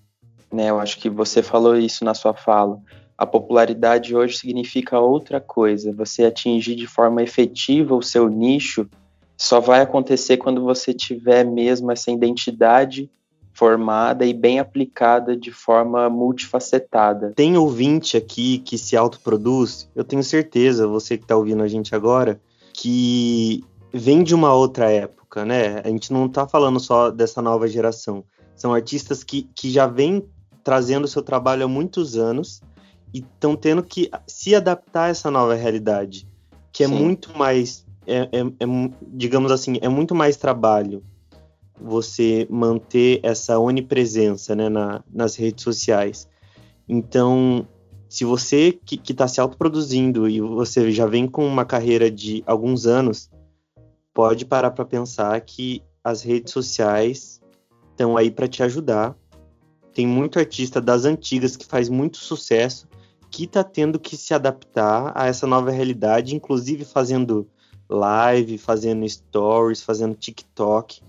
Né? 0.50 0.70
Eu 0.70 0.78
acho 0.78 0.96
que 0.96 1.10
você 1.10 1.42
falou 1.42 1.76
isso 1.76 2.04
na 2.04 2.14
sua 2.14 2.32
fala. 2.32 2.78
A 3.18 3.26
popularidade 3.26 4.14
hoje 4.14 4.38
significa 4.38 5.00
outra 5.00 5.40
coisa. 5.40 5.92
Você 5.92 6.24
atingir 6.24 6.76
de 6.76 6.86
forma 6.86 7.20
efetiva 7.20 7.96
o 7.96 8.02
seu 8.02 8.28
nicho 8.28 8.88
só 9.36 9.58
vai 9.58 9.80
acontecer 9.80 10.36
quando 10.36 10.62
você 10.62 10.94
tiver 10.94 11.44
mesmo 11.44 11.90
essa 11.90 12.12
identidade 12.12 13.10
formada 13.62 14.26
e 14.26 14.34
bem 14.34 14.58
aplicada 14.58 15.36
de 15.36 15.52
forma 15.52 16.10
multifacetada. 16.10 17.32
Tem 17.36 17.56
ouvinte 17.56 18.16
aqui 18.16 18.58
que 18.58 18.76
se 18.76 18.96
autoproduz, 18.96 19.88
eu 19.94 20.02
tenho 20.02 20.24
certeza, 20.24 20.88
você 20.88 21.16
que 21.16 21.22
está 21.22 21.36
ouvindo 21.36 21.62
a 21.62 21.68
gente 21.68 21.94
agora, 21.94 22.40
que 22.74 23.62
vem 23.94 24.24
de 24.24 24.34
uma 24.34 24.52
outra 24.52 24.90
época, 24.90 25.44
né? 25.44 25.80
A 25.84 25.88
gente 25.88 26.12
não 26.12 26.26
está 26.26 26.44
falando 26.44 26.80
só 26.80 27.08
dessa 27.08 27.40
nova 27.40 27.68
geração. 27.68 28.24
São 28.56 28.74
artistas 28.74 29.22
que, 29.22 29.48
que 29.54 29.70
já 29.70 29.86
vêm 29.86 30.24
trazendo 30.64 31.06
seu 31.06 31.22
trabalho 31.22 31.64
há 31.64 31.68
muitos 31.68 32.16
anos 32.16 32.60
e 33.14 33.18
estão 33.18 33.54
tendo 33.54 33.84
que 33.84 34.10
se 34.26 34.56
adaptar 34.56 35.04
a 35.04 35.08
essa 35.10 35.30
nova 35.30 35.54
realidade, 35.54 36.26
que 36.72 36.82
é 36.82 36.88
Sim. 36.88 36.94
muito 36.94 37.38
mais, 37.38 37.86
é, 38.08 38.22
é, 38.22 38.40
é, 38.40 38.90
digamos 39.06 39.52
assim, 39.52 39.78
é 39.80 39.88
muito 39.88 40.16
mais 40.16 40.36
trabalho 40.36 41.00
você 41.84 42.46
manter 42.50 43.20
essa 43.22 43.58
onipresença 43.58 44.54
né, 44.54 44.68
na, 44.68 45.02
nas 45.12 45.36
redes 45.36 45.64
sociais. 45.64 46.28
Então, 46.88 47.66
Se 48.12 48.26
você 48.26 48.78
que 48.84 49.00
está 49.10 49.26
se 49.26 49.40
autoproduzindo 49.40 50.28
e 50.28 50.38
você 50.38 50.90
já 50.92 51.06
vem 51.06 51.26
com 51.26 51.46
uma 51.46 51.64
carreira 51.64 52.10
de 52.10 52.42
alguns 52.44 52.84
anos, 52.84 53.30
pode 54.12 54.44
parar 54.44 54.70
para 54.72 54.84
pensar 54.84 55.40
que 55.40 55.82
as 56.04 56.20
redes 56.20 56.52
sociais 56.52 57.40
estão 57.90 58.14
aí 58.14 58.30
para 58.30 58.46
te 58.46 58.62
ajudar. 58.62 59.16
Tem 59.94 60.06
muito 60.06 60.38
artista 60.38 60.78
das 60.78 61.06
antigas 61.06 61.56
que 61.56 61.64
faz 61.64 61.88
muito 61.88 62.18
sucesso 62.18 62.86
que 63.30 63.44
está 63.44 63.64
tendo 63.64 63.98
que 63.98 64.14
se 64.14 64.34
adaptar 64.34 65.12
a 65.14 65.26
essa 65.26 65.46
nova 65.46 65.70
realidade, 65.70 66.36
inclusive 66.36 66.84
fazendo 66.84 67.48
live, 67.88 68.58
fazendo 68.58 69.08
stories, 69.08 69.80
fazendo 69.80 70.14
TikTok, 70.14 71.00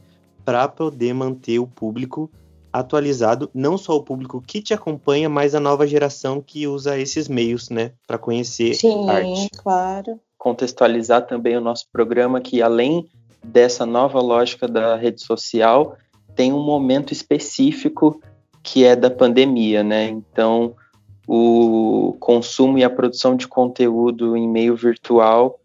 para 0.43 0.67
poder 0.67 1.13
manter 1.13 1.59
o 1.59 1.67
público 1.67 2.29
atualizado, 2.71 3.49
não 3.53 3.77
só 3.77 3.95
o 3.95 4.03
público 4.03 4.41
que 4.41 4.61
te 4.61 4.73
acompanha, 4.73 5.29
mas 5.29 5.53
a 5.53 5.59
nova 5.59 5.85
geração 5.85 6.41
que 6.41 6.65
usa 6.65 6.97
esses 6.97 7.27
meios, 7.27 7.69
né, 7.69 7.91
para 8.07 8.17
conhecer 8.17 8.73
Sim, 8.73 9.07
arte. 9.09 9.41
Sim, 9.41 9.47
claro. 9.55 10.19
Contextualizar 10.37 11.27
também 11.27 11.55
o 11.55 11.61
nosso 11.61 11.85
programa 11.91 12.41
que 12.41 12.61
além 12.61 13.07
dessa 13.43 13.85
nova 13.85 14.19
lógica 14.19 14.67
da 14.67 14.95
rede 14.95 15.21
social, 15.21 15.97
tem 16.35 16.51
um 16.51 16.63
momento 16.63 17.13
específico 17.13 18.19
que 18.63 18.85
é 18.85 18.95
da 18.95 19.11
pandemia, 19.11 19.83
né? 19.83 20.07
Então, 20.07 20.73
o 21.27 22.15
consumo 22.19 22.77
e 22.77 22.83
a 22.83 22.89
produção 22.89 23.35
de 23.35 23.47
conteúdo 23.47 24.35
em 24.35 24.47
meio 24.47 24.75
virtual 24.75 25.59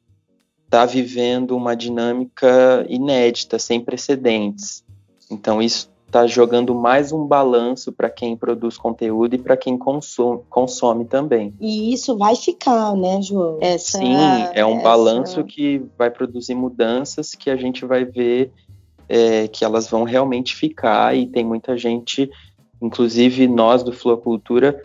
está 0.68 0.84
vivendo 0.84 1.56
uma 1.56 1.74
dinâmica 1.74 2.84
inédita, 2.90 3.58
sem 3.58 3.80
precedentes. 3.80 4.84
Então, 5.30 5.62
isso 5.62 5.90
está 6.06 6.26
jogando 6.26 6.74
mais 6.74 7.10
um 7.10 7.26
balanço 7.26 7.90
para 7.90 8.10
quem 8.10 8.36
produz 8.36 8.76
conteúdo 8.76 9.34
e 9.34 9.38
para 9.38 9.56
quem 9.56 9.78
consome, 9.78 10.42
consome, 10.50 11.06
também. 11.06 11.54
E 11.58 11.92
isso 11.92 12.18
vai 12.18 12.36
ficar, 12.36 12.94
né, 12.94 13.20
João? 13.22 13.58
Essa, 13.62 13.98
Sim, 13.98 14.14
é 14.52 14.64
um 14.64 14.74
essa... 14.74 14.82
balanço 14.82 15.44
que 15.44 15.82
vai 15.96 16.10
produzir 16.10 16.54
mudanças 16.54 17.34
que 17.34 17.48
a 17.48 17.56
gente 17.56 17.86
vai 17.86 18.04
ver 18.04 18.52
é, 19.08 19.48
que 19.48 19.64
elas 19.64 19.88
vão 19.88 20.04
realmente 20.04 20.54
ficar 20.54 21.16
e 21.16 21.26
tem 21.26 21.44
muita 21.44 21.78
gente, 21.78 22.30
inclusive 22.80 23.48
nós 23.48 23.82
do 23.82 23.92
Flow 23.92 24.18
Cultura, 24.18 24.82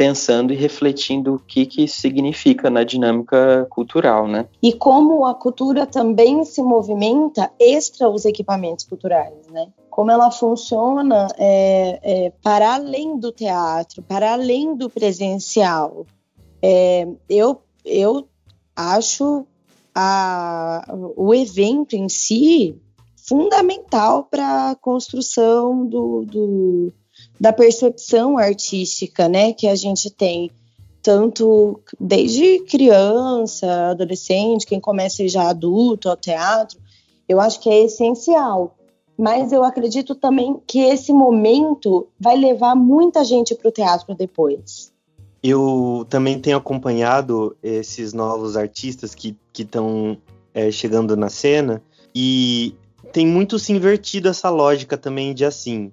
pensando 0.00 0.50
e 0.50 0.56
refletindo 0.56 1.34
o 1.34 1.38
que, 1.38 1.66
que 1.66 1.86
significa 1.86 2.70
na 2.70 2.82
dinâmica 2.82 3.66
cultural, 3.68 4.26
né? 4.26 4.48
E 4.62 4.72
como 4.72 5.26
a 5.26 5.34
cultura 5.34 5.84
também 5.84 6.42
se 6.42 6.62
movimenta 6.62 7.50
extra 7.60 8.08
os 8.08 8.24
equipamentos 8.24 8.86
culturais, 8.86 9.46
né? 9.50 9.68
Como 9.90 10.10
ela 10.10 10.30
funciona 10.30 11.28
é, 11.36 12.00
é, 12.02 12.32
para 12.42 12.76
além 12.76 13.18
do 13.18 13.30
teatro, 13.30 14.00
para 14.00 14.32
além 14.32 14.74
do 14.74 14.88
presencial. 14.88 16.06
É, 16.62 17.06
eu, 17.28 17.60
eu 17.84 18.26
acho 18.74 19.44
a, 19.94 20.82
o 21.14 21.34
evento 21.34 21.94
em 21.94 22.08
si 22.08 22.74
fundamental 23.28 24.24
para 24.24 24.70
a 24.70 24.74
construção 24.76 25.86
do, 25.86 26.24
do 26.24 26.92
da 27.40 27.54
percepção 27.54 28.36
artística, 28.36 29.26
né, 29.26 29.54
que 29.54 29.66
a 29.66 29.74
gente 29.74 30.10
tem 30.10 30.50
tanto 31.02 31.80
desde 31.98 32.60
criança, 32.64 33.90
adolescente, 33.90 34.66
quem 34.66 34.78
começa 34.78 35.26
já 35.26 35.48
adulto 35.48 36.10
ao 36.10 36.16
teatro, 36.16 36.78
eu 37.26 37.40
acho 37.40 37.58
que 37.60 37.70
é 37.70 37.84
essencial. 37.84 38.76
Mas 39.16 39.52
eu 39.52 39.64
acredito 39.64 40.14
também 40.14 40.60
que 40.66 40.80
esse 40.80 41.12
momento 41.12 42.06
vai 42.18 42.36
levar 42.36 42.74
muita 42.74 43.24
gente 43.24 43.54
para 43.54 43.68
o 43.68 43.72
teatro 43.72 44.14
depois. 44.14 44.92
Eu 45.42 46.06
também 46.10 46.38
tenho 46.38 46.58
acompanhado 46.58 47.56
esses 47.62 48.12
novos 48.12 48.56
artistas 48.56 49.14
que 49.14 49.36
estão 49.58 50.18
é, 50.52 50.70
chegando 50.70 51.16
na 51.16 51.30
cena 51.30 51.82
e 52.14 52.74
tem 53.12 53.26
muito 53.26 53.58
se 53.58 53.72
invertido 53.72 54.28
essa 54.28 54.50
lógica 54.50 54.98
também 54.98 55.32
de 55.32 55.44
assim, 55.44 55.92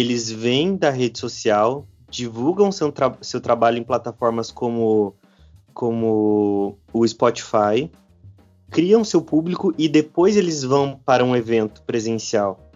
eles 0.00 0.30
vêm 0.30 0.76
da 0.76 0.90
rede 0.90 1.18
social, 1.18 1.86
divulgam 2.08 2.72
seu, 2.72 2.90
tra 2.90 3.16
seu 3.20 3.40
trabalho 3.40 3.78
em 3.78 3.84
plataformas 3.84 4.50
como, 4.50 5.14
como 5.72 6.78
o 6.92 7.06
Spotify, 7.06 7.90
criam 8.70 9.04
seu 9.04 9.20
público 9.20 9.74
e 9.76 9.88
depois 9.88 10.36
eles 10.36 10.62
vão 10.62 10.98
para 11.04 11.24
um 11.24 11.34
evento 11.34 11.82
presencial. 11.82 12.70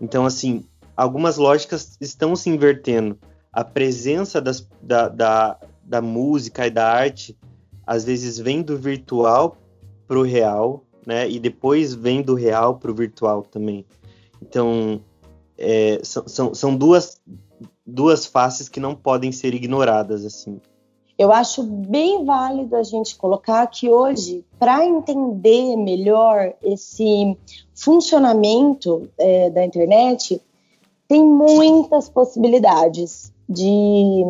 Então, 0.00 0.26
assim, 0.26 0.64
algumas 0.96 1.36
lógicas 1.36 1.96
estão 2.00 2.34
se 2.34 2.50
invertendo. 2.50 3.18
A 3.52 3.62
presença 3.62 4.40
das, 4.40 4.68
da, 4.82 5.08
da, 5.08 5.58
da 5.82 6.00
música 6.00 6.66
e 6.66 6.70
da 6.70 6.90
arte 6.90 7.36
às 7.86 8.04
vezes 8.04 8.38
vem 8.38 8.62
do 8.62 8.76
virtual 8.76 9.56
para 10.06 10.18
o 10.18 10.22
real, 10.22 10.84
né? 11.06 11.28
E 11.28 11.38
depois 11.38 11.94
vem 11.94 12.22
do 12.22 12.34
real 12.34 12.78
para 12.78 12.90
o 12.90 12.94
virtual 12.94 13.42
também. 13.42 13.84
Então, 14.40 15.00
é, 15.58 16.00
são, 16.02 16.28
são, 16.28 16.54
são 16.54 16.76
duas, 16.76 17.20
duas 17.86 18.26
faces 18.26 18.68
que 18.68 18.80
não 18.80 18.94
podem 18.94 19.32
ser 19.32 19.54
ignoradas, 19.54 20.24
assim. 20.24 20.60
Eu 21.16 21.32
acho 21.32 21.62
bem 21.62 22.24
válido 22.24 22.74
a 22.74 22.82
gente 22.82 23.16
colocar 23.16 23.64
que 23.68 23.88
hoje, 23.88 24.44
para 24.58 24.84
entender 24.84 25.76
melhor 25.76 26.52
esse 26.60 27.36
funcionamento 27.72 29.08
é, 29.16 29.48
da 29.48 29.64
internet, 29.64 30.42
tem 31.06 31.24
muitas 31.24 32.08
possibilidades 32.08 33.32
de 33.48 34.24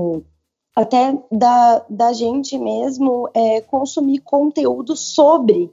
até 0.76 1.16
da, 1.30 1.84
da 1.88 2.12
gente 2.12 2.58
mesmo 2.58 3.30
é, 3.32 3.60
consumir 3.62 4.18
conteúdo 4.18 4.96
sobre 4.96 5.72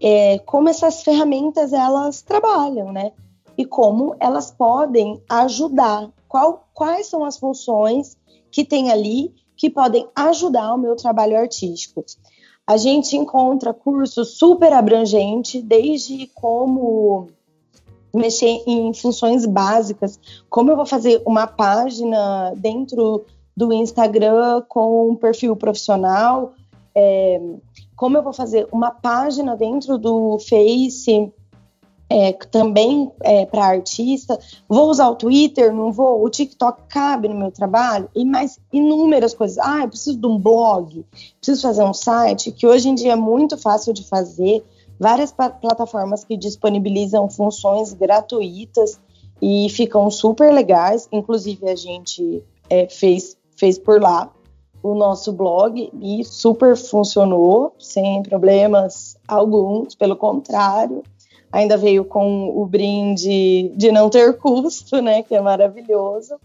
é, 0.00 0.38
como 0.40 0.68
essas 0.68 1.02
ferramentas 1.02 1.72
elas 1.72 2.22
trabalham, 2.22 2.92
né? 2.92 3.12
E 3.58 3.64
como 3.64 4.14
elas 4.20 4.52
podem 4.52 5.20
ajudar. 5.28 6.08
Qual, 6.28 6.68
quais 6.72 7.08
são 7.08 7.24
as 7.24 7.36
funções 7.36 8.16
que 8.52 8.64
tem 8.64 8.92
ali 8.92 9.34
que 9.56 9.68
podem 9.68 10.08
ajudar 10.14 10.72
o 10.72 10.78
meu 10.78 10.94
trabalho 10.94 11.36
artístico? 11.36 12.04
A 12.64 12.76
gente 12.76 13.16
encontra 13.16 13.74
cursos 13.74 14.38
super 14.38 14.72
abrangentes, 14.72 15.60
desde 15.62 16.28
como 16.34 17.28
mexer 18.14 18.62
em 18.66 18.94
funções 18.94 19.44
básicas, 19.44 20.20
como 20.48 20.70
eu 20.70 20.76
vou 20.76 20.86
fazer 20.86 21.20
uma 21.26 21.46
página 21.46 22.52
dentro 22.56 23.24
do 23.56 23.72
Instagram 23.72 24.62
com 24.68 25.10
um 25.10 25.16
perfil 25.16 25.56
profissional, 25.56 26.52
é, 26.94 27.40
como 27.96 28.16
eu 28.16 28.22
vou 28.22 28.32
fazer 28.32 28.68
uma 28.70 28.90
página 28.90 29.56
dentro 29.56 29.98
do 29.98 30.38
Face 30.38 31.32
é, 32.10 32.32
também 32.32 33.10
é, 33.22 33.44
para 33.44 33.66
artista, 33.66 34.38
vou 34.68 34.88
usar 34.90 35.08
o 35.10 35.16
Twitter, 35.16 35.72
não 35.72 35.92
vou, 35.92 36.24
o 36.24 36.30
TikTok 36.30 36.82
cabe 36.88 37.28
no 37.28 37.36
meu 37.36 37.50
trabalho, 37.50 38.08
e 38.14 38.24
mais 38.24 38.58
inúmeras 38.72 39.34
coisas. 39.34 39.58
Ah, 39.58 39.82
eu 39.82 39.88
preciso 39.88 40.18
de 40.18 40.26
um 40.26 40.38
blog, 40.38 41.04
preciso 41.38 41.62
fazer 41.62 41.82
um 41.82 41.92
site, 41.92 42.52
que 42.52 42.66
hoje 42.66 42.88
em 42.88 42.94
dia 42.94 43.12
é 43.12 43.16
muito 43.16 43.58
fácil 43.58 43.92
de 43.92 44.06
fazer, 44.08 44.64
várias 44.98 45.32
plataformas 45.32 46.24
que 46.24 46.36
disponibilizam 46.36 47.28
funções 47.28 47.92
gratuitas 47.92 48.98
e 49.40 49.68
ficam 49.70 50.10
super 50.10 50.52
legais, 50.52 51.08
inclusive 51.12 51.68
a 51.68 51.76
gente 51.76 52.42
é, 52.70 52.88
fez, 52.88 53.36
fez 53.56 53.78
por 53.78 54.00
lá 54.00 54.32
o 54.82 54.94
nosso 54.94 55.32
blog 55.32 55.90
e 56.00 56.24
super 56.24 56.76
funcionou, 56.76 57.74
sem 57.78 58.22
problemas 58.22 59.16
alguns, 59.26 59.94
pelo 59.94 60.16
contrário 60.16 61.02
ainda 61.52 61.76
veio 61.76 62.04
com 62.04 62.48
o 62.48 62.66
brinde 62.66 63.72
de 63.76 63.90
não 63.90 64.08
ter 64.10 64.36
custo, 64.38 65.00
né, 65.00 65.22
que 65.22 65.34
é 65.34 65.40
maravilhoso. 65.40 66.36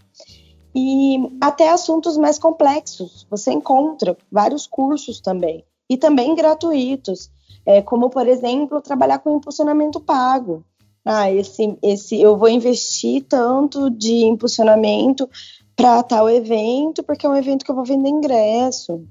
E 0.76 1.18
até 1.40 1.70
assuntos 1.70 2.18
mais 2.18 2.40
complexos, 2.40 3.28
você 3.30 3.52
encontra 3.52 4.18
vários 4.32 4.66
cursos 4.66 5.20
também, 5.20 5.64
e 5.90 5.98
também 5.98 6.34
gratuitos, 6.34 7.30
é, 7.66 7.82
como, 7.82 8.10
por 8.10 8.28
exemplo, 8.28 8.82
trabalhar 8.82 9.20
com 9.20 9.38
impulsionamento 9.38 10.00
pago. 10.00 10.64
Ah, 11.06 11.30
esse, 11.30 11.78
esse, 11.82 12.20
eu 12.20 12.38
vou 12.38 12.48
investir 12.48 13.26
tanto 13.28 13.90
de 13.90 14.26
impulsionamento 14.26 15.30
para 15.76 16.02
tal 16.02 16.30
evento, 16.30 17.04
porque 17.04 17.26
é 17.26 17.30
um 17.30 17.36
evento 17.36 17.66
que 17.66 17.72
eu 17.72 17.76
vou 17.76 17.84
vender 17.84 18.10
ingresso 18.10 19.06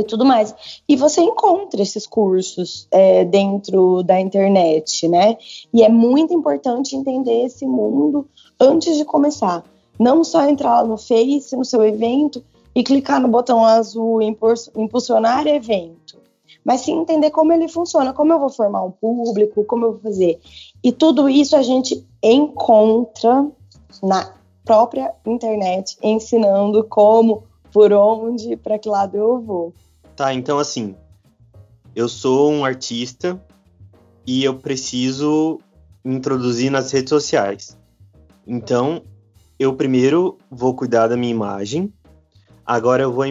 e 0.00 0.04
tudo 0.04 0.24
mais. 0.24 0.82
E 0.88 0.96
você 0.96 1.20
encontra 1.20 1.82
esses 1.82 2.06
cursos 2.06 2.86
é, 2.90 3.24
dentro 3.24 4.02
da 4.02 4.20
internet, 4.20 5.08
né? 5.08 5.36
E 5.72 5.82
é 5.82 5.88
muito 5.88 6.32
importante 6.32 6.96
entender 6.96 7.44
esse 7.44 7.66
mundo 7.66 8.26
antes 8.60 8.96
de 8.96 9.04
começar. 9.04 9.64
Não 9.98 10.22
só 10.22 10.48
entrar 10.48 10.82
lá 10.82 10.84
no 10.84 10.96
Face, 10.96 11.56
no 11.56 11.64
seu 11.64 11.84
evento, 11.84 12.42
e 12.78 12.84
clicar 12.84 13.20
no 13.20 13.26
botão 13.26 13.64
azul 13.64 14.22
impulsionar 14.22 15.48
evento, 15.48 16.16
mas 16.64 16.82
sim 16.82 17.00
entender 17.00 17.30
como 17.32 17.52
ele 17.52 17.66
funciona, 17.66 18.12
como 18.12 18.32
eu 18.32 18.38
vou 18.38 18.50
formar 18.50 18.84
um 18.84 18.90
público, 18.92 19.64
como 19.64 19.86
eu 19.86 19.92
vou 19.92 20.00
fazer. 20.00 20.38
E 20.80 20.92
tudo 20.92 21.28
isso 21.28 21.56
a 21.56 21.62
gente 21.62 22.06
encontra 22.22 23.48
na 24.00 24.32
própria 24.64 25.12
internet, 25.26 25.96
ensinando 26.00 26.84
como 26.84 27.42
por 27.72 27.92
onde, 27.92 28.56
para 28.56 28.78
que 28.78 28.88
lado 28.88 29.16
eu 29.16 29.40
vou. 29.40 29.72
Tá, 30.18 30.34
então 30.34 30.58
assim, 30.58 30.96
eu 31.94 32.08
sou 32.08 32.50
um 32.50 32.64
artista 32.64 33.40
e 34.26 34.42
eu 34.42 34.58
preciso 34.58 35.60
introduzir 36.04 36.72
nas 36.72 36.90
redes 36.90 37.10
sociais. 37.10 37.78
Então, 38.44 39.04
eu 39.60 39.76
primeiro 39.76 40.36
vou 40.50 40.74
cuidar 40.74 41.06
da 41.06 41.16
minha 41.16 41.30
imagem. 41.30 41.92
Agora 42.66 43.04
eu 43.04 43.12
vou 43.12 43.26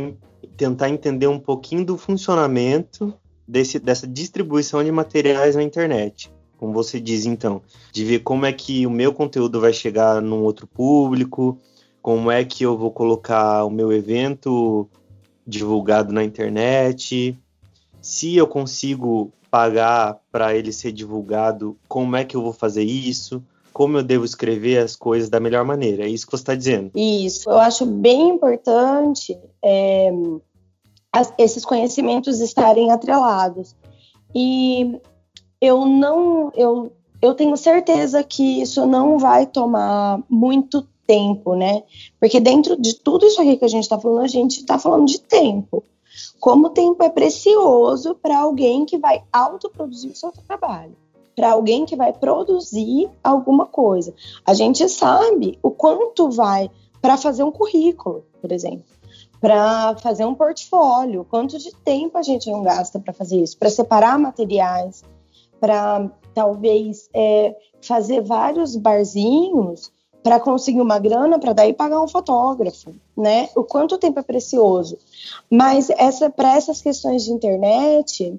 tentar 0.55 0.87
entender 0.87 1.27
um 1.27 1.37
pouquinho 1.37 1.83
do 1.83 1.97
funcionamento 1.97 3.13
desse, 3.45 3.79
dessa 3.79 4.07
distribuição 4.07 4.81
de 4.81 4.89
materiais 4.89 5.57
na 5.57 5.63
internet. 5.63 6.31
Como 6.57 6.71
você 6.71 7.01
diz, 7.01 7.25
então, 7.25 7.61
de 7.91 8.05
ver 8.05 8.19
como 8.19 8.45
é 8.45 8.53
que 8.53 8.87
o 8.87 8.89
meu 8.89 9.13
conteúdo 9.13 9.59
vai 9.59 9.73
chegar 9.73 10.21
num 10.21 10.41
outro 10.41 10.65
público, 10.65 11.59
como 12.01 12.31
é 12.31 12.45
que 12.45 12.63
eu 12.63 12.77
vou 12.77 12.91
colocar 12.91 13.65
o 13.65 13.69
meu 13.69 13.91
evento 13.91 14.89
divulgado 15.47 16.13
na 16.13 16.23
internet, 16.23 17.37
se 18.01 18.35
eu 18.35 18.45
consigo 18.45 19.31
pagar 19.49 20.17
para 20.31 20.53
ele 20.53 20.73
ser 20.73 20.91
divulgado, 20.91 21.77
como 21.87 22.15
é 22.15 22.25
que 22.25 22.35
eu 22.35 22.41
vou 22.41 22.51
fazer 22.51 22.83
isso? 22.83 23.41
Como 23.71 23.97
eu 23.97 24.03
devo 24.03 24.25
escrever 24.25 24.79
as 24.79 24.95
coisas 24.95 25.29
da 25.29 25.39
melhor 25.39 25.63
maneira? 25.63 26.03
É 26.03 26.09
isso 26.09 26.25
que 26.25 26.31
você 26.31 26.41
está 26.41 26.55
dizendo. 26.55 26.91
Isso, 26.95 27.49
eu 27.49 27.57
acho 27.57 27.85
bem 27.85 28.29
importante 28.29 29.37
é, 29.63 30.11
as, 31.13 31.33
esses 31.37 31.63
conhecimentos 31.63 32.41
estarem 32.41 32.91
atrelados. 32.91 33.75
E 34.35 34.99
eu 35.61 35.85
não, 35.85 36.51
eu, 36.55 36.91
eu 37.21 37.33
tenho 37.33 37.55
certeza 37.55 38.23
que 38.23 38.61
isso 38.61 38.85
não 38.85 39.17
vai 39.17 39.45
tomar 39.45 40.19
muito 40.29 40.85
tempo, 41.07 41.55
né? 41.55 41.83
Porque 42.19 42.39
dentro 42.39 42.79
de 42.79 42.95
tudo 42.95 43.25
isso 43.25 43.41
aqui 43.41 43.55
que 43.57 43.65
a 43.65 43.69
gente 43.69 43.83
está 43.83 43.97
falando, 43.97 44.23
a 44.23 44.27
gente 44.27 44.59
está 44.59 44.77
falando 44.77 45.07
de 45.07 45.19
tempo. 45.21 45.83
Como 46.39 46.67
o 46.67 46.71
tempo 46.71 47.01
é 47.03 47.09
precioso 47.09 48.15
para 48.15 48.39
alguém 48.39 48.85
que 48.85 48.97
vai 48.97 49.23
autoproduzir 49.31 50.11
o 50.11 50.15
seu 50.15 50.31
trabalho, 50.31 50.95
para 51.35 51.51
alguém 51.51 51.85
que 51.85 51.95
vai 51.95 52.11
produzir 52.11 53.09
alguma 53.23 53.65
coisa. 53.65 54.13
A 54.45 54.53
gente 54.53 54.87
sabe 54.89 55.57
o 55.63 55.71
quanto 55.71 56.29
vai 56.29 56.69
para 57.01 57.17
fazer 57.17 57.43
um 57.43 57.51
currículo, 57.51 58.25
por 58.41 58.51
exemplo, 58.51 58.85
para 59.39 59.95
fazer 59.97 60.25
um 60.25 60.33
portfólio, 60.33 61.25
quanto 61.29 61.57
de 61.57 61.73
tempo 61.75 62.17
a 62.17 62.23
gente 62.23 62.49
não 62.49 62.63
gasta 62.63 62.99
para 62.99 63.13
fazer 63.13 63.41
isso, 63.41 63.57
para 63.57 63.69
separar 63.69 64.17
materiais, 64.17 65.03
para 65.59 66.09
talvez 66.33 67.09
é, 67.13 67.55
fazer 67.81 68.21
vários 68.21 68.75
barzinhos 68.75 69.91
para 70.27 70.41
conseguir 70.41 70.81
uma 70.81 70.99
grana 70.99 71.39
para 71.39 71.53
daí 71.53 71.71
pagar 71.71 72.01
um 72.01 72.07
fotógrafo, 72.07 72.93
né? 73.15 73.47
O 73.55 73.63
quanto 73.63 73.97
tempo 73.97 74.19
é 74.19 74.21
precioso. 74.21 74.97
Mas 75.49 75.89
essa 75.89 76.29
para 76.29 76.57
essas 76.57 76.81
questões 76.81 77.23
de 77.23 77.31
internet, 77.31 78.37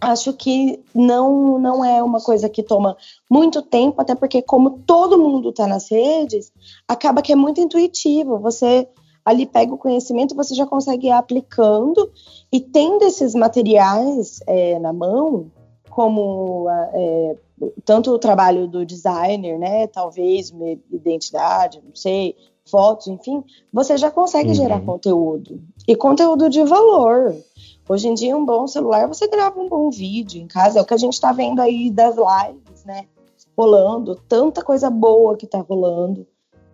acho 0.00 0.32
que 0.34 0.78
não 0.94 1.58
não 1.58 1.84
é 1.84 2.00
uma 2.00 2.20
coisa 2.20 2.48
que 2.48 2.62
toma 2.62 2.96
muito 3.28 3.60
tempo, 3.60 4.00
até 4.00 4.14
porque 4.14 4.40
como 4.40 4.78
todo 4.86 5.18
mundo 5.18 5.50
está 5.50 5.66
nas 5.66 5.90
redes, 5.90 6.52
acaba 6.86 7.22
que 7.22 7.32
é 7.32 7.36
muito 7.36 7.60
intuitivo. 7.60 8.38
Você 8.38 8.86
ali 9.24 9.46
pega 9.46 9.74
o 9.74 9.78
conhecimento, 9.78 10.36
você 10.36 10.54
já 10.54 10.64
consegue 10.64 11.08
ir 11.08 11.10
aplicando 11.10 12.08
e 12.52 12.60
tendo 12.60 13.02
esses 13.02 13.34
materiais 13.34 14.38
é, 14.46 14.78
na 14.78 14.92
mão, 14.92 15.50
como 15.90 16.68
é, 16.70 17.36
tanto 17.84 18.10
o 18.10 18.18
trabalho 18.18 18.66
do 18.66 18.84
designer, 18.84 19.58
né, 19.58 19.86
talvez 19.86 20.52
identidade, 20.90 21.82
não 21.84 21.94
sei, 21.94 22.34
fotos, 22.64 23.08
enfim, 23.08 23.42
você 23.72 23.96
já 23.96 24.10
consegue 24.10 24.50
uhum. 24.50 24.54
gerar 24.54 24.80
conteúdo 24.80 25.60
e 25.86 25.96
conteúdo 25.96 26.48
de 26.48 26.62
valor. 26.64 27.34
Hoje 27.88 28.06
em 28.06 28.14
dia, 28.14 28.36
um 28.36 28.44
bom 28.44 28.66
celular, 28.66 29.08
você 29.08 29.26
grava 29.26 29.60
um 29.60 29.68
bom 29.68 29.90
vídeo 29.90 30.40
em 30.40 30.46
casa, 30.46 30.78
é 30.78 30.82
o 30.82 30.84
que 30.84 30.94
a 30.94 30.98
gente 30.98 31.14
está 31.14 31.32
vendo 31.32 31.60
aí 31.60 31.90
das 31.90 32.14
lives, 32.16 32.84
né, 32.84 33.06
rolando, 33.56 34.14
tanta 34.28 34.62
coisa 34.62 34.88
boa 34.88 35.36
que 35.36 35.44
está 35.44 35.58
rolando, 35.58 36.26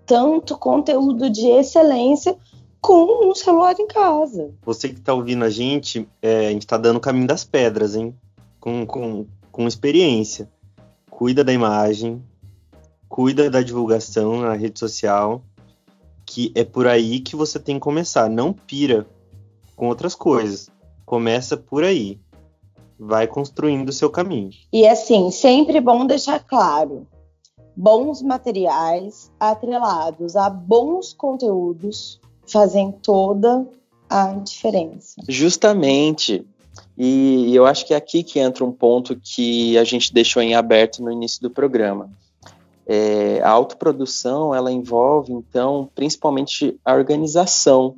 tanto 0.05 0.57
conteúdo 0.57 1.29
de 1.31 1.49
excelência 1.49 2.37
com 2.81 3.29
um 3.29 3.35
celular 3.35 3.75
em 3.81 3.87
casa. 3.87 4.55
Você 4.65 4.91
que 4.91 5.01
está 5.01 5.13
ouvindo 5.13 5.45
a 5.45 5.51
gente, 5.51 6.07
é, 6.23 6.49
a 6.49 6.51
gente 6.51 6.63
está 6.63 6.77
dando 6.77 6.99
o 6.99 7.01
caminho 7.01 7.27
das 7.27 7.43
pedras, 7.43 7.97
hein? 7.97 8.15
Com, 8.61 8.87
com, 8.87 9.27
com 9.51 9.67
experiência 9.67 10.49
cuida 11.17 11.43
da 11.43 11.51
imagem, 11.51 12.23
cuida 13.09 13.49
da 13.49 13.63
divulgação 13.63 14.43
na 14.43 14.53
rede 14.53 14.79
social, 14.79 15.43
que 16.27 16.53
é 16.55 16.63
por 16.63 16.87
aí 16.87 17.21
que 17.21 17.35
você 17.35 17.59
tem 17.59 17.77
que 17.77 17.81
começar. 17.81 18.29
Não 18.29 18.53
pira 18.53 19.07
com 19.75 19.89
outras 19.89 20.15
coisas. 20.15 20.69
Começa 21.07 21.57
por 21.57 21.83
aí. 21.85 22.21
Vai 22.99 23.27
construindo 23.27 23.89
o 23.89 23.95
seu 23.95 24.11
caminho. 24.11 24.51
E 24.71 24.87
assim, 24.87 25.31
sempre 25.31 25.81
bom 25.81 26.07
deixar 26.07 26.39
claro: 26.39 27.07
bons 27.75 28.21
materiais 28.21 29.33
atrelados 29.41 30.37
a 30.37 30.51
bons 30.51 31.15
conteúdos 31.15 32.21
fazem 32.47 32.93
toda 32.93 33.67
a 34.11 34.35
diferença. 34.35 35.15
Justamente. 35.27 36.47
E 36.97 37.55
eu 37.55 37.67
acho 37.67 37.87
que 37.87 37.95
é 37.95 37.97
aqui 37.97 38.23
que 38.23 38.39
entra 38.39 38.65
um 38.65 38.73
ponto 38.73 39.17
que 39.17 39.77
a 39.77 39.85
gente 39.85 40.13
deixou 40.13 40.43
em 40.43 40.55
aberto 40.55 41.03
no 41.03 41.11
início 41.11 41.43
do 41.43 41.51
programa. 41.51 42.11
É, 42.87 43.41
a 43.43 43.51
autoprodução 43.51 44.55
ela 44.55 44.71
envolve 44.71 45.33
então 45.33 45.91
principalmente 45.95 46.79
a 46.85 46.95
organização 46.95 47.97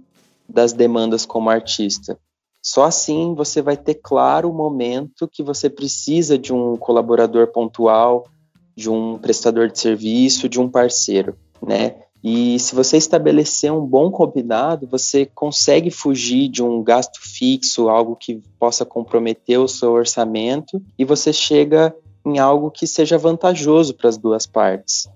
das 0.49 0.73
demandas 0.73 1.27
como 1.27 1.51
artista. 1.51 2.19
Só 2.63 2.85
assim 2.85 3.35
você 3.35 3.61
vai 3.61 3.77
ter 3.77 3.95
claro 3.95 4.51
o 4.51 4.55
momento 4.55 5.29
que 5.29 5.43
você 5.43 5.69
precisa 5.69 6.39
de 6.39 6.53
um 6.53 6.77
colaborador 6.77 7.49
pontual, 7.49 8.27
de 8.75 8.91
um 8.91 9.19
prestador 9.19 9.69
de 9.69 9.79
serviço, 9.79 10.49
de 10.49 10.61
um 10.61 10.69
parceiro, 10.69 11.37
né? 11.63 11.97
E 12.23 12.59
se 12.59 12.75
você 12.75 12.97
estabelecer 12.97 13.73
um 13.73 13.85
bom 13.85 14.11
combinado, 14.11 14.89
você 14.89 15.25
consegue 15.25 15.91
fugir 15.91 16.49
de 16.49 16.63
um 16.63 16.83
gasto 16.83 17.21
fixo, 17.21 17.89
algo 17.89 18.17
que 18.17 18.43
possa 18.59 18.85
comprometer 18.85 19.59
o 19.59 19.69
seu 19.69 19.93
orçamento, 19.93 20.83
e 20.99 21.05
você 21.05 21.33
chega 21.33 21.95
em 22.27 22.39
algo 22.39 22.71
que 22.71 22.87
seja 22.87 23.17
vantajoso 23.17 23.95
para 23.95 24.09
as 24.09 24.19
duas 24.19 24.47
partes. 24.47 25.09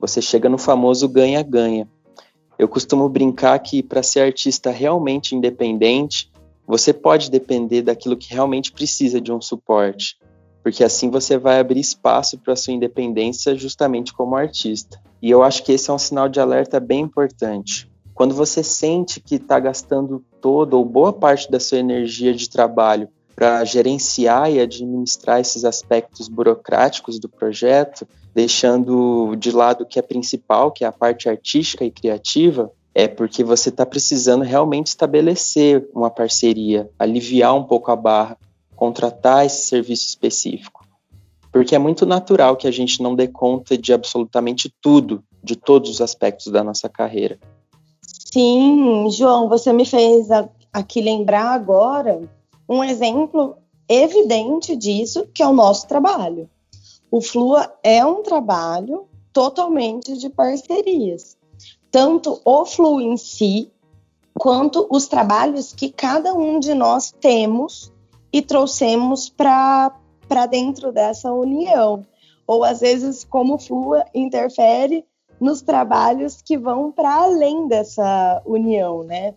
Você 0.00 0.20
chega 0.20 0.48
no 0.48 0.58
famoso 0.58 1.08
ganha-ganha. 1.08 1.88
Eu 2.58 2.68
costumo 2.68 3.08
brincar 3.08 3.58
que 3.60 3.82
para 3.82 4.02
ser 4.02 4.20
artista 4.20 4.70
realmente 4.70 5.36
independente, 5.36 6.30
você 6.66 6.92
pode 6.92 7.30
depender 7.30 7.82
daquilo 7.82 8.16
que 8.16 8.34
realmente 8.34 8.72
precisa 8.72 9.20
de 9.20 9.32
um 9.32 9.40
suporte, 9.40 10.18
porque 10.62 10.82
assim 10.82 11.08
você 11.08 11.38
vai 11.38 11.60
abrir 11.60 11.80
espaço 11.80 12.36
para 12.36 12.56
sua 12.56 12.74
independência 12.74 13.54
justamente 13.56 14.12
como 14.12 14.36
artista. 14.36 15.00
E 15.20 15.30
eu 15.30 15.42
acho 15.42 15.64
que 15.64 15.72
esse 15.72 15.90
é 15.90 15.92
um 15.92 15.98
sinal 15.98 16.28
de 16.28 16.40
alerta 16.40 16.78
bem 16.78 17.00
importante. 17.00 17.90
Quando 18.14 18.34
você 18.34 18.62
sente 18.62 19.20
que 19.20 19.36
está 19.36 19.58
gastando 19.60 20.24
toda 20.40 20.76
ou 20.76 20.84
boa 20.84 21.12
parte 21.12 21.50
da 21.50 21.60
sua 21.60 21.78
energia 21.78 22.34
de 22.34 22.48
trabalho 22.48 23.08
para 23.34 23.64
gerenciar 23.64 24.50
e 24.50 24.60
administrar 24.60 25.40
esses 25.40 25.64
aspectos 25.64 26.28
burocráticos 26.28 27.20
do 27.20 27.28
projeto, 27.28 28.06
deixando 28.34 29.36
de 29.36 29.52
lado 29.52 29.82
o 29.82 29.86
que 29.86 29.98
é 29.98 30.02
principal, 30.02 30.72
que 30.72 30.84
é 30.84 30.88
a 30.88 30.92
parte 30.92 31.28
artística 31.28 31.84
e 31.84 31.90
criativa, 31.90 32.70
é 32.94 33.06
porque 33.06 33.44
você 33.44 33.68
está 33.68 33.86
precisando 33.86 34.42
realmente 34.42 34.88
estabelecer 34.88 35.88
uma 35.94 36.10
parceria, 36.10 36.90
aliviar 36.98 37.54
um 37.54 37.62
pouco 37.62 37.92
a 37.92 37.96
barra, 37.96 38.36
contratar 38.74 39.46
esse 39.46 39.66
serviço 39.66 40.06
específico 40.08 40.77
porque 41.58 41.74
é 41.74 41.78
muito 41.78 42.06
natural 42.06 42.56
que 42.56 42.68
a 42.68 42.70
gente 42.70 43.02
não 43.02 43.16
dê 43.16 43.26
conta 43.26 43.76
de 43.76 43.92
absolutamente 43.92 44.72
tudo, 44.80 45.24
de 45.42 45.56
todos 45.56 45.90
os 45.90 46.00
aspectos 46.00 46.52
da 46.52 46.62
nossa 46.62 46.88
carreira. 46.88 47.36
Sim, 48.00 49.10
João, 49.10 49.48
você 49.48 49.72
me 49.72 49.84
fez 49.84 50.28
aqui 50.72 51.00
lembrar 51.00 51.50
agora 51.50 52.30
um 52.68 52.84
exemplo 52.84 53.56
evidente 53.88 54.76
disso, 54.76 55.26
que 55.34 55.42
é 55.42 55.48
o 55.48 55.52
nosso 55.52 55.88
trabalho. 55.88 56.48
O 57.10 57.20
Flua 57.20 57.74
é 57.82 58.06
um 58.06 58.22
trabalho 58.22 59.08
totalmente 59.32 60.16
de 60.16 60.30
parcerias. 60.30 61.36
Tanto 61.90 62.40
o 62.44 62.64
Flu 62.64 63.00
em 63.00 63.16
si, 63.16 63.68
quanto 64.32 64.86
os 64.88 65.08
trabalhos 65.08 65.72
que 65.72 65.90
cada 65.90 66.32
um 66.34 66.60
de 66.60 66.72
nós 66.72 67.12
temos 67.20 67.92
e 68.32 68.40
trouxemos 68.40 69.28
para 69.28 69.92
para 70.28 70.46
dentro 70.46 70.92
dessa 70.92 71.32
união. 71.32 72.04
Ou 72.46 72.62
às 72.62 72.80
vezes 72.80 73.24
como 73.24 73.58
Flua 73.58 74.04
interfere 74.14 75.04
nos 75.40 75.62
trabalhos 75.62 76.42
que 76.42 76.56
vão 76.58 76.90
para 76.90 77.14
além 77.14 77.68
dessa 77.68 78.42
união, 78.44 79.02
né? 79.02 79.34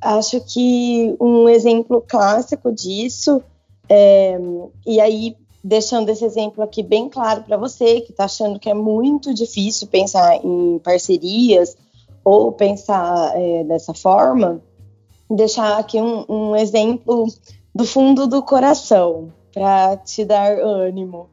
Acho 0.00 0.40
que 0.40 1.16
um 1.20 1.48
exemplo 1.48 2.04
clássico 2.06 2.70
disso, 2.70 3.42
é, 3.88 4.38
e 4.86 5.00
aí 5.00 5.36
deixando 5.62 6.10
esse 6.10 6.24
exemplo 6.24 6.62
aqui 6.62 6.82
bem 6.82 7.08
claro 7.08 7.42
para 7.42 7.56
você 7.56 8.02
que 8.02 8.10
está 8.10 8.24
achando 8.24 8.58
que 8.58 8.68
é 8.68 8.74
muito 8.74 9.32
difícil 9.32 9.88
pensar 9.88 10.36
em 10.44 10.78
parcerias 10.78 11.74
ou 12.22 12.52
pensar 12.52 13.32
é, 13.34 13.64
dessa 13.64 13.94
forma, 13.94 14.60
deixar 15.30 15.78
aqui 15.78 16.00
um, 16.00 16.24
um 16.28 16.56
exemplo 16.56 17.26
do 17.74 17.84
fundo 17.86 18.26
do 18.26 18.42
coração 18.42 19.32
para 19.54 19.96
te 19.98 20.24
dar 20.24 20.58
ânimo. 20.58 21.30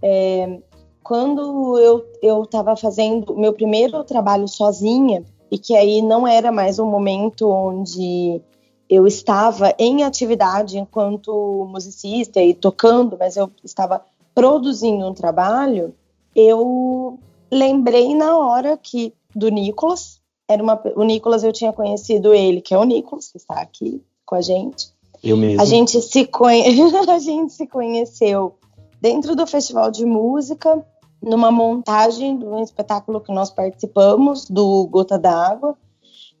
É, 0.00 0.60
quando 1.02 1.78
eu 2.22 2.42
estava 2.44 2.76
fazendo 2.76 3.36
meu 3.36 3.52
primeiro 3.52 4.02
trabalho 4.04 4.48
sozinha, 4.48 5.24
e 5.50 5.58
que 5.58 5.76
aí 5.76 6.02
não 6.02 6.26
era 6.26 6.50
mais 6.50 6.78
um 6.78 6.86
momento 6.86 7.48
onde 7.48 8.40
eu 8.88 9.06
estava 9.06 9.74
em 9.78 10.04
atividade 10.04 10.78
enquanto 10.78 11.66
musicista 11.70 12.40
e 12.40 12.54
tocando, 12.54 13.16
mas 13.18 13.36
eu 13.36 13.50
estava 13.64 14.04
produzindo 14.34 15.06
um 15.06 15.14
trabalho, 15.14 15.94
eu 16.34 17.18
lembrei 17.50 18.14
na 18.14 18.36
hora 18.36 18.76
que 18.76 19.14
do 19.34 19.48
Nicolas, 19.48 20.20
era 20.48 20.62
uma, 20.62 20.80
o 20.94 21.02
Nicolas 21.02 21.42
eu 21.42 21.52
tinha 21.52 21.72
conhecido 21.72 22.32
ele, 22.32 22.60
que 22.60 22.74
é 22.74 22.78
o 22.78 22.84
Nicolas, 22.84 23.28
que 23.28 23.38
está 23.38 23.60
aqui 23.60 24.02
com 24.24 24.34
a 24.34 24.40
gente. 24.40 24.95
Eu 25.26 25.36
mesmo. 25.36 25.60
A 25.60 25.64
gente 25.64 26.00
se, 26.00 26.26
conhe... 26.26 26.62
a 27.10 27.18
gente 27.18 27.52
se 27.52 27.66
conheceu 27.66 28.54
dentro 29.00 29.34
do 29.34 29.46
festival 29.46 29.90
de 29.90 30.04
música, 30.04 30.84
numa 31.22 31.50
montagem 31.50 32.38
de 32.38 32.44
um 32.44 32.62
espetáculo 32.62 33.20
que 33.20 33.32
nós 33.32 33.50
participamos, 33.50 34.48
do 34.48 34.86
Gota 34.86 35.18
d'Água. 35.18 35.76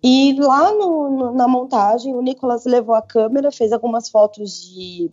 E 0.02 0.36
lá 0.38 0.72
no, 0.72 1.10
no, 1.10 1.32
na 1.32 1.48
montagem, 1.48 2.14
o 2.14 2.22
Nicolas 2.22 2.64
levou 2.64 2.94
a 2.94 3.02
câmera, 3.02 3.50
fez 3.50 3.72
algumas 3.72 4.08
fotos 4.08 4.52
de, 4.52 5.10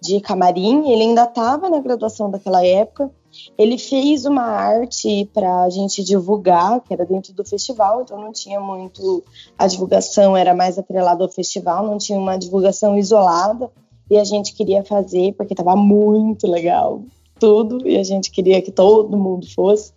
de 0.00 0.20
camarim. 0.20 0.90
Ele 0.90 1.02
ainda 1.02 1.24
estava 1.24 1.68
na 1.68 1.80
graduação 1.80 2.30
daquela 2.30 2.64
época. 2.64 3.10
Ele 3.56 3.78
fez 3.78 4.24
uma 4.24 4.42
arte 4.42 5.28
para 5.32 5.62
a 5.62 5.70
gente 5.70 6.02
divulgar, 6.02 6.80
que 6.80 6.92
era 6.92 7.04
dentro 7.04 7.32
do 7.32 7.44
festival, 7.44 8.02
então 8.02 8.20
não 8.20 8.32
tinha 8.32 8.60
muito. 8.60 9.22
A 9.58 9.66
divulgação 9.66 10.36
era 10.36 10.54
mais 10.54 10.78
atrelada 10.78 11.24
ao 11.24 11.30
festival, 11.30 11.86
não 11.86 11.98
tinha 11.98 12.18
uma 12.18 12.36
divulgação 12.36 12.98
isolada. 12.98 13.70
E 14.10 14.18
a 14.18 14.24
gente 14.24 14.54
queria 14.54 14.82
fazer 14.82 15.34
porque 15.34 15.52
estava 15.52 15.76
muito 15.76 16.46
legal 16.48 17.02
tudo 17.38 17.88
e 17.88 17.96
a 17.96 18.02
gente 18.02 18.30
queria 18.30 18.60
que 18.60 18.70
todo 18.70 19.16
mundo 19.16 19.46
fosse. 19.54 19.92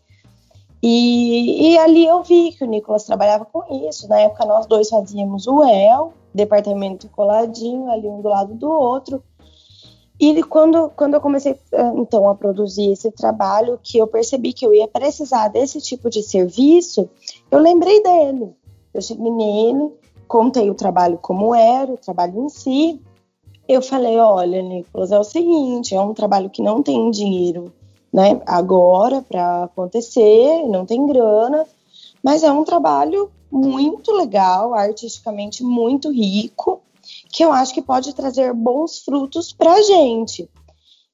E, 0.82 1.72
e, 1.72 1.78
ali 1.78 2.06
eu 2.06 2.22
vi 2.24 2.52
que 2.52 2.64
o 2.64 2.68
Nicolas 2.68 3.06
trabalhava 3.06 3.46
com 3.46 3.88
isso. 3.88 4.08
Na 4.10 4.20
época 4.20 4.46
nós 4.46 4.66
dois 4.66 4.90
fazíamos 4.90 5.48
o 5.48 5.64
El, 5.64 6.14
departamento 6.34 7.08
coladinho, 7.10 7.90
ali 7.90 8.08
um 8.08 8.22
do 8.22 8.28
lado 8.28 8.54
do 8.54 8.70
outro. 8.70 9.24
E 10.26 10.42
quando, 10.42 10.90
quando 10.96 11.16
eu 11.16 11.20
comecei 11.20 11.60
eh, 11.74 11.94
então 11.98 12.30
a 12.30 12.34
produzir 12.34 12.94
esse 12.94 13.12
trabalho, 13.12 13.78
que 13.84 13.98
eu 13.98 14.08
percebi 14.08 14.54
que 14.54 14.66
eu 14.66 14.74
ia 14.74 14.88
precisar 14.88 15.50
desse 15.50 15.82
tipo 15.82 16.10
de 16.10 16.24
serviço, 16.24 17.10
eu 17.52 17.60
lembrei 17.60 18.02
dele. 18.02 18.56
Eu 18.94 19.02
cheguei 19.02 19.30
nele, 19.30 19.92
contei 20.26 20.70
o 20.70 20.76
trabalho 20.76 21.20
como 21.22 21.54
era, 21.54 21.92
o 21.92 21.98
trabalho 21.98 22.46
em 22.46 22.48
si. 22.48 23.02
Eu 23.68 23.82
falei, 23.82 24.18
olha, 24.18 24.62
Nicolas, 24.62 25.12
é 25.12 25.20
o 25.20 25.26
seguinte, 25.26 25.94
é 25.94 26.00
um 26.00 26.14
trabalho 26.14 26.50
que 26.50 26.62
não 26.62 26.82
tem 26.82 27.12
dinheiro, 27.12 27.74
né, 28.12 28.42
agora 28.46 29.22
para 29.22 29.66
acontecer, 29.66 30.66
não 30.70 30.86
tem 30.86 31.06
grana, 31.06 31.66
mas 32.24 32.44
é 32.44 32.52
um 32.52 32.64
trabalho 32.64 33.30
muito 33.52 34.14
legal, 34.14 34.74
artisticamente 34.74 35.66
muito 35.66 36.10
rico, 36.12 36.82
que 37.34 37.44
eu 37.44 37.52
acho 37.52 37.74
que 37.74 37.82
pode 37.82 38.14
trazer 38.14 38.54
bons 38.54 39.00
frutos 39.00 39.52
para 39.52 39.74
a 39.74 39.82
gente. 39.82 40.48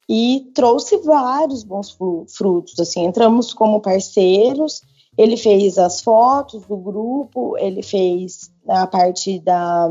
E 0.07 0.51
trouxe 0.53 0.97
vários 0.97 1.63
bons 1.63 1.97
frutos. 2.27 2.77
Assim, 2.77 3.05
entramos 3.05 3.53
como 3.53 3.79
parceiros. 3.79 4.81
Ele 5.17 5.37
fez 5.37 5.77
as 5.77 6.01
fotos 6.01 6.65
do 6.65 6.75
grupo, 6.75 7.57
ele 7.57 7.81
fez 7.81 8.51
a 8.67 8.85
parte 8.85 9.39
da 9.39 9.89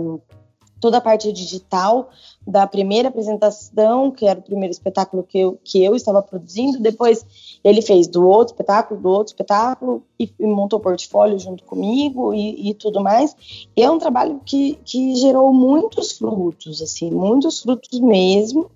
toda 0.80 0.98
a 0.98 1.00
parte 1.00 1.32
digital 1.32 2.08
da 2.46 2.66
primeira 2.66 3.08
apresentação, 3.08 4.12
que 4.12 4.26
era 4.26 4.38
o 4.38 4.42
primeiro 4.42 4.70
espetáculo 4.70 5.24
que 5.24 5.38
eu, 5.38 5.58
que 5.64 5.82
eu 5.82 5.96
estava 5.96 6.22
produzindo. 6.22 6.78
Depois 6.78 7.24
ele 7.62 7.82
fez 7.82 8.06
do 8.06 8.26
outro 8.26 8.54
espetáculo, 8.54 9.00
do 9.00 9.08
outro 9.08 9.32
espetáculo, 9.32 10.02
e, 10.18 10.32
e 10.38 10.46
montou 10.46 10.80
portfólio 10.80 11.38
junto 11.38 11.64
comigo 11.64 12.32
e, 12.32 12.70
e, 12.70 12.74
tudo 12.74 13.02
mais. 13.02 13.36
E 13.76 13.82
é 13.82 13.90
um 13.90 13.98
trabalho 13.98 14.40
que, 14.44 14.78
que 14.84 15.14
gerou 15.16 15.52
muitos 15.52 16.12
frutos, 16.12 16.80
assim, 16.82 17.10
muitos 17.10 17.60
frutos 17.60 18.00
mesmo. 18.00 18.70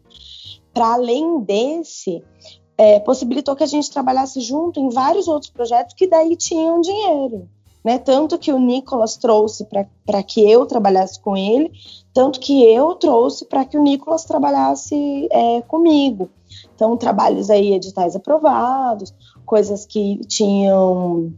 Para 0.72 0.94
além 0.94 1.40
desse, 1.40 2.24
é, 2.78 2.98
possibilitou 3.00 3.54
que 3.54 3.62
a 3.62 3.66
gente 3.66 3.90
trabalhasse 3.90 4.40
junto 4.40 4.80
em 4.80 4.88
vários 4.88 5.28
outros 5.28 5.50
projetos 5.50 5.94
que 5.94 6.06
daí 6.06 6.34
tinham 6.34 6.80
dinheiro 6.80 7.48
né? 7.84 7.98
Tanto 7.98 8.38
que 8.38 8.52
o 8.52 8.58
Nicolas 8.58 9.16
trouxe 9.16 9.66
para 10.06 10.22
que 10.22 10.48
eu 10.48 10.66
trabalhasse 10.66 11.20
com 11.20 11.36
ele, 11.36 11.72
tanto 12.12 12.38
que 12.38 12.64
eu 12.64 12.94
trouxe 12.94 13.44
para 13.44 13.64
que 13.64 13.76
o 13.76 13.82
Nicolas 13.82 14.24
trabalhasse 14.24 15.28
é, 15.30 15.60
comigo. 15.62 16.30
Então, 16.74 16.96
trabalhos 16.96 17.50
aí, 17.50 17.74
editais 17.74 18.16
aprovados, 18.16 19.14
coisas 19.44 19.86
que 19.86 20.18
tinham 20.26 21.32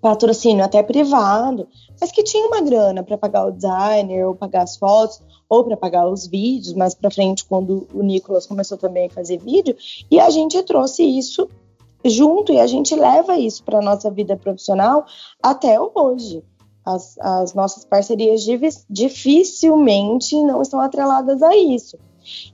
patrocínio 0.00 0.64
até 0.64 0.82
privado, 0.82 1.66
mas 2.00 2.12
que 2.12 2.22
tinha 2.22 2.46
uma 2.46 2.60
grana 2.60 3.02
para 3.02 3.18
pagar 3.18 3.46
o 3.46 3.50
designer, 3.50 4.26
ou 4.26 4.34
pagar 4.34 4.62
as 4.62 4.76
fotos, 4.76 5.20
ou 5.48 5.64
para 5.64 5.76
pagar 5.76 6.08
os 6.08 6.26
vídeos, 6.26 6.74
mais 6.74 6.94
para 6.94 7.10
frente, 7.10 7.44
quando 7.44 7.86
o 7.92 8.02
Nicolas 8.02 8.46
começou 8.46 8.76
também 8.78 9.06
a 9.06 9.10
fazer 9.10 9.38
vídeo, 9.38 9.76
e 10.10 10.20
a 10.20 10.30
gente 10.30 10.62
trouxe 10.62 11.02
isso 11.02 11.48
junto 12.04 12.52
e 12.52 12.60
a 12.60 12.66
gente 12.66 12.94
leva 12.94 13.36
isso 13.36 13.64
para 13.64 13.78
a 13.78 13.82
nossa 13.82 14.10
vida 14.10 14.36
profissional 14.36 15.04
até 15.42 15.78
hoje. 15.80 16.42
As, 16.84 17.18
as 17.18 17.52
nossas 17.52 17.84
parcerias 17.84 18.46
dificilmente 18.88 20.40
não 20.42 20.62
estão 20.62 20.80
atreladas 20.80 21.42
a 21.42 21.56
isso. 21.56 21.98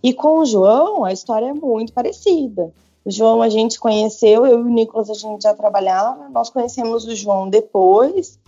E 0.02 0.12
com 0.12 0.38
o 0.38 0.44
João, 0.44 1.04
a 1.04 1.12
história 1.12 1.46
é 1.46 1.54
muito 1.54 1.92
parecida. 1.92 2.72
O 3.04 3.10
João 3.10 3.42
a 3.42 3.48
gente 3.48 3.80
conheceu, 3.80 4.46
eu 4.46 4.60
e 4.60 4.62
o 4.62 4.68
Nicolas 4.68 5.10
a 5.10 5.14
gente 5.14 5.42
já 5.42 5.54
trabalhava, 5.54 6.28
nós 6.28 6.50
conhecemos 6.50 7.04
o 7.04 7.14
João 7.16 7.48
depois, 7.48 8.38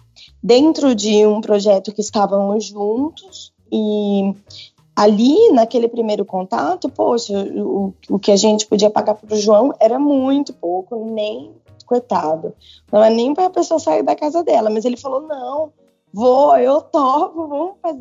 dentro 0.43 0.95
de 0.95 1.27
um 1.27 1.41
projeto 1.41 1.93
que 1.93 2.01
estávamos 2.01 2.65
juntos, 2.67 3.53
e 3.71 4.33
ali, 4.95 5.51
naquele 5.51 5.89
primeiro 5.89 6.25
contato, 6.25 6.89
poxa, 6.89 7.33
o, 7.57 7.93
o 8.09 8.19
que 8.19 8.31
a 8.31 8.37
gente 8.37 8.67
podia 8.67 8.91
pagar 8.91 9.15
para 9.15 9.35
o 9.35 9.39
João 9.39 9.75
era 9.81 9.99
muito 9.99 10.53
pouco, 10.53 11.05
nem 11.05 11.53
coitado. 11.85 12.55
Não 12.93 13.03
é 13.03 13.11
nem 13.11 13.35
para 13.35 13.47
a 13.47 13.51
pessoa 13.51 13.81
sair 13.81 14.03
da 14.03 14.15
casa 14.15 14.43
dela, 14.43 14.71
mas 14.71 14.85
ele 14.85 14.97
falou: 14.97 15.21
não, 15.23 15.73
vou, 16.13 16.57
eu 16.57 16.81
topo, 16.81 17.47
vamos 17.47 17.75
fazer. 17.83 17.94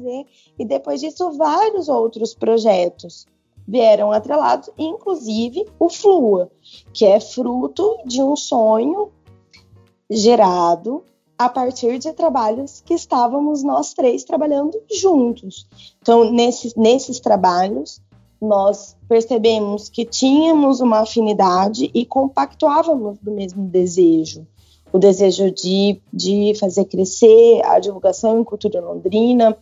E 0.58 0.66
depois 0.66 1.02
disso, 1.02 1.32
vários 1.34 1.90
outros 1.90 2.34
projetos 2.34 3.26
vieram 3.68 4.12
atrelados, 4.12 4.70
inclusive 4.78 5.66
o 5.80 5.90
Flua, 5.90 6.52
que 6.94 7.06
é 7.06 7.20
fruto 7.20 7.98
de 8.06 8.22
um 8.22 8.36
sonho 8.36 9.12
gerado 10.10 11.04
a 11.38 11.50
partir 11.50 11.98
de 11.98 12.14
trabalhos 12.14 12.82
que 12.86 12.94
estávamos 12.94 13.64
nós 13.64 13.94
três 13.94 14.24
trabalhando 14.24 14.80
juntos. 14.92 15.68
Então, 16.02 16.32
nesses, 16.32 16.76
nesses 16.76 17.20
trabalhos, 17.20 18.02
nós 18.40 18.96
percebemos 19.08 19.90
que 19.90 20.06
tínhamos 20.06 20.82
uma 20.82 21.00
afinidade 21.00 21.90
e 21.94 22.06
compactuávamos 22.06 23.18
do 23.20 23.32
mesmo 23.32 23.66
desejo. 23.66 24.46
O 24.92 25.00
desejo 25.00 25.50
de, 25.50 26.00
de 26.14 26.54
fazer 26.60 26.86
crescer 26.86 27.62
a 27.66 27.80
divulgação 27.80 28.40
em 28.40 28.44
cultura 28.44 28.80
londrina, 28.80 29.58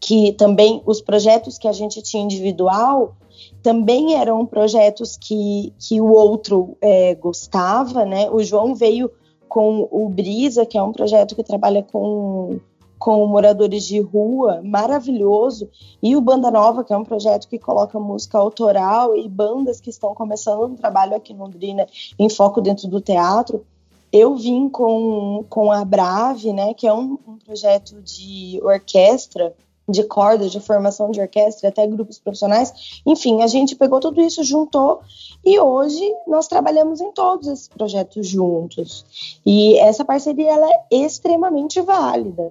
que 0.00 0.32
também 0.32 0.82
os 0.86 1.00
projetos 1.00 1.58
que 1.58 1.68
a 1.68 1.72
gente 1.72 2.00
tinha 2.02 2.22
individual 2.22 3.16
também 3.62 4.14
eram 4.14 4.46
projetos 4.46 5.16
que, 5.16 5.72
que 5.78 6.00
o 6.00 6.10
outro 6.12 6.76
é, 6.80 7.14
gostava, 7.14 8.04
né? 8.04 8.30
O 8.30 8.42
João 8.42 8.74
veio 8.74 9.10
com 9.48 9.88
o 9.90 10.08
Brisa, 10.08 10.66
que 10.66 10.76
é 10.76 10.82
um 10.82 10.92
projeto 10.92 11.34
que 11.34 11.42
trabalha 11.42 11.82
com, 11.82 12.60
com 12.98 13.26
moradores 13.26 13.84
de 13.84 14.00
rua, 14.00 14.60
maravilhoso, 14.62 15.68
e 16.02 16.14
o 16.14 16.20
Banda 16.20 16.50
Nova, 16.50 16.84
que 16.84 16.92
é 16.92 16.96
um 16.96 17.04
projeto 17.04 17.48
que 17.48 17.58
coloca 17.58 17.98
música 17.98 18.38
autoral 18.38 19.16
e 19.16 19.28
bandas 19.28 19.80
que 19.80 19.90
estão 19.90 20.14
começando 20.14 20.64
um 20.64 20.74
trabalho 20.76 21.16
aqui 21.16 21.32
em 21.32 21.36
Londrina 21.36 21.86
em 22.18 22.28
foco 22.28 22.60
dentro 22.60 22.88
do 22.88 23.00
teatro. 23.00 23.64
Eu 24.12 24.36
vim 24.36 24.68
com, 24.68 25.44
com 25.48 25.70
a 25.70 25.84
Brave, 25.84 26.52
né, 26.52 26.72
que 26.74 26.86
é 26.86 26.92
um, 26.92 27.18
um 27.26 27.38
projeto 27.44 28.00
de 28.02 28.58
orquestra, 28.62 29.54
de 29.88 30.02
cordas, 30.04 30.52
de 30.52 30.60
formação 30.60 31.10
de 31.10 31.20
orquestra, 31.20 31.68
até 31.68 31.86
grupos 31.86 32.18
profissionais. 32.18 33.00
Enfim, 33.06 33.42
a 33.42 33.46
gente 33.46 33.74
pegou 33.74 33.98
tudo 34.00 34.20
isso, 34.20 34.44
juntou 34.44 35.00
e 35.44 35.58
hoje 35.58 36.02
nós 36.26 36.46
trabalhamos 36.46 37.00
em 37.00 37.10
todos 37.12 37.48
esses 37.48 37.68
projetos 37.68 38.26
juntos. 38.28 39.40
E 39.44 39.78
essa 39.78 40.04
parceria 40.04 40.52
ela 40.52 40.68
é 40.70 40.96
extremamente 40.96 41.80
válida 41.80 42.50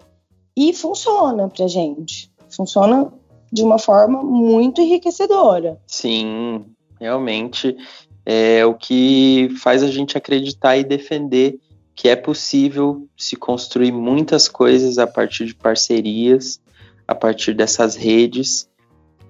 e 0.56 0.74
funciona 0.74 1.48
para 1.48 1.68
gente. 1.68 2.32
Funciona 2.50 3.14
de 3.52 3.64
uma 3.64 3.78
forma 3.78 4.24
muito 4.24 4.82
enriquecedora. 4.82 5.80
Sim, 5.86 6.66
realmente 7.00 7.78
é 8.26 8.66
o 8.66 8.74
que 8.74 9.50
faz 9.62 9.84
a 9.84 9.88
gente 9.88 10.18
acreditar 10.18 10.76
e 10.76 10.84
defender 10.84 11.60
que 11.96 12.10
é 12.10 12.16
possível 12.16 13.08
se 13.18 13.36
construir 13.36 13.92
muitas 13.92 14.48
coisas 14.48 14.98
a 14.98 15.08
partir 15.08 15.46
de 15.46 15.56
parcerias 15.56 16.60
a 17.08 17.16
partir 17.16 17.54
dessas 17.54 17.96
redes. 17.96 18.70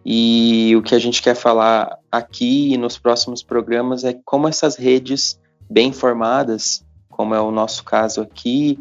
E 0.05 0.73
o 0.75 0.81
que 0.81 0.95
a 0.95 0.99
gente 0.99 1.21
quer 1.21 1.35
falar 1.35 1.97
aqui 2.11 2.73
e 2.73 2.77
nos 2.77 2.97
próximos 2.97 3.43
programas 3.43 4.03
é 4.03 4.17
como 4.25 4.47
essas 4.47 4.75
redes 4.75 5.39
bem 5.69 5.91
formadas, 5.91 6.85
como 7.09 7.35
é 7.35 7.41
o 7.41 7.51
nosso 7.51 7.83
caso 7.83 8.21
aqui, 8.21 8.79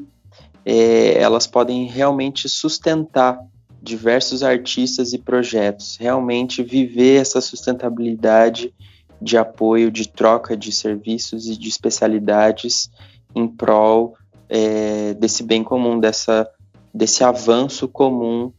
é, 0.65 1.19
elas 1.19 1.47
podem 1.47 1.87
realmente 1.87 2.49
sustentar 2.49 3.39
diversos 3.83 4.43
artistas 4.43 5.13
e 5.13 5.19
projetos, 5.19 5.97
realmente 5.99 6.63
viver 6.63 7.21
essa 7.21 7.41
sustentabilidade 7.41 8.75
de 9.21 9.37
apoio, 9.37 9.91
de 9.91 10.09
troca 10.09 10.57
de 10.57 10.73
serviços 10.73 11.47
e 11.49 11.57
de 11.57 11.69
especialidades 11.69 12.91
em 13.35 13.47
prol 13.47 14.17
é, 14.49 15.15
desse 15.15 15.43
bem 15.43 15.63
comum, 15.63 15.99
dessa, 15.99 16.49
desse 16.93 17.25
avanço 17.25 17.89
comum 17.89 18.53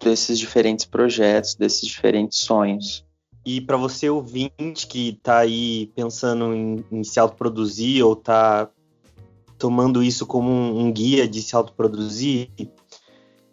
desses 0.00 0.38
diferentes 0.38 0.84
projetos, 0.84 1.54
desses 1.54 1.86
diferentes 1.86 2.38
sonhos. 2.38 3.04
E 3.44 3.60
para 3.60 3.76
você 3.76 4.08
ouvinte 4.08 4.86
que 4.86 5.10
está 5.10 5.38
aí 5.38 5.92
pensando 5.94 6.54
em, 6.54 6.84
em 6.90 7.04
se 7.04 7.20
autoproduzir 7.20 8.04
ou 8.04 8.14
está 8.14 8.70
tomando 9.58 10.02
isso 10.02 10.26
como 10.26 10.50
um, 10.50 10.80
um, 10.80 10.92
guia 10.92 11.28
de 11.28 11.42
se 11.42 11.54
autoproduzir, 11.54 12.48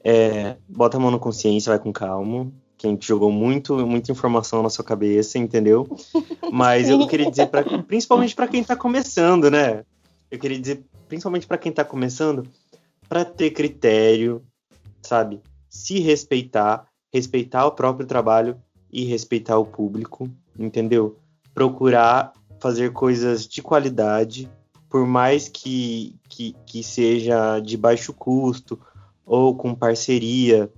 é, 0.04 0.56
bota 0.68 0.98
a 0.98 1.00
mão 1.00 1.12
na 1.12 1.20
consciência, 1.20 1.72
vai 1.72 1.80
com 1.80 1.92
calma. 1.92 2.52
Que 2.78 2.88
a 2.88 2.90
gente 2.90 3.08
jogou 3.08 3.32
muito, 3.32 3.86
muita 3.86 4.12
informação 4.12 4.64
na 4.64 4.70
sua 4.70 4.84
cabeça, 4.84 5.38
entendeu? 5.38 5.88
Mas 6.52 6.90
eu 6.90 7.06
queria 7.06 7.30
dizer, 7.30 7.48
pra, 7.48 7.64
principalmente 7.84 8.34
para 8.34 8.48
quem 8.48 8.62
está 8.62 8.76
começando, 8.76 9.52
né? 9.52 9.84
Eu 10.32 10.40
queria 10.40 10.60
dizer, 10.60 10.84
principalmente 11.08 11.46
para 11.46 11.58
quem 11.58 11.70
está 11.70 11.84
começando, 11.84 12.48
para 13.08 13.24
ter 13.24 13.52
critério, 13.52 14.42
sabe? 15.02 15.42
Se 15.72 16.02
respeitar, 16.02 16.86
respeitar 17.14 17.66
o 17.66 17.72
próprio 17.72 18.06
trabalho 18.06 18.62
e 18.92 19.06
respeitar 19.06 19.58
o 19.58 19.66
público, 19.66 20.30
entendeu? 20.60 21.18
Procurar 21.54 22.34
fazer 22.60 22.92
coisas 22.92 23.48
de 23.48 23.62
qualidade, 23.62 24.52
por 24.90 25.08
mais 25.08 25.48
que, 25.48 26.14
que, 26.28 26.54
que 26.66 26.84
seja 26.84 27.62
de 27.62 27.78
baixo 27.78 28.12
custo 28.12 28.78
ou 29.26 29.56
com 29.56 29.74
parceria. 29.74 30.70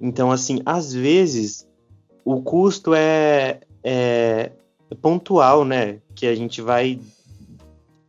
Então, 0.00 0.30
assim, 0.30 0.62
às 0.64 0.94
vezes 0.94 1.66
o 2.24 2.40
custo 2.40 2.94
é, 2.94 3.58
é 3.82 4.52
pontual, 5.02 5.64
né? 5.64 6.00
Que 6.14 6.28
a 6.28 6.36
gente 6.36 6.62
vai 6.62 7.00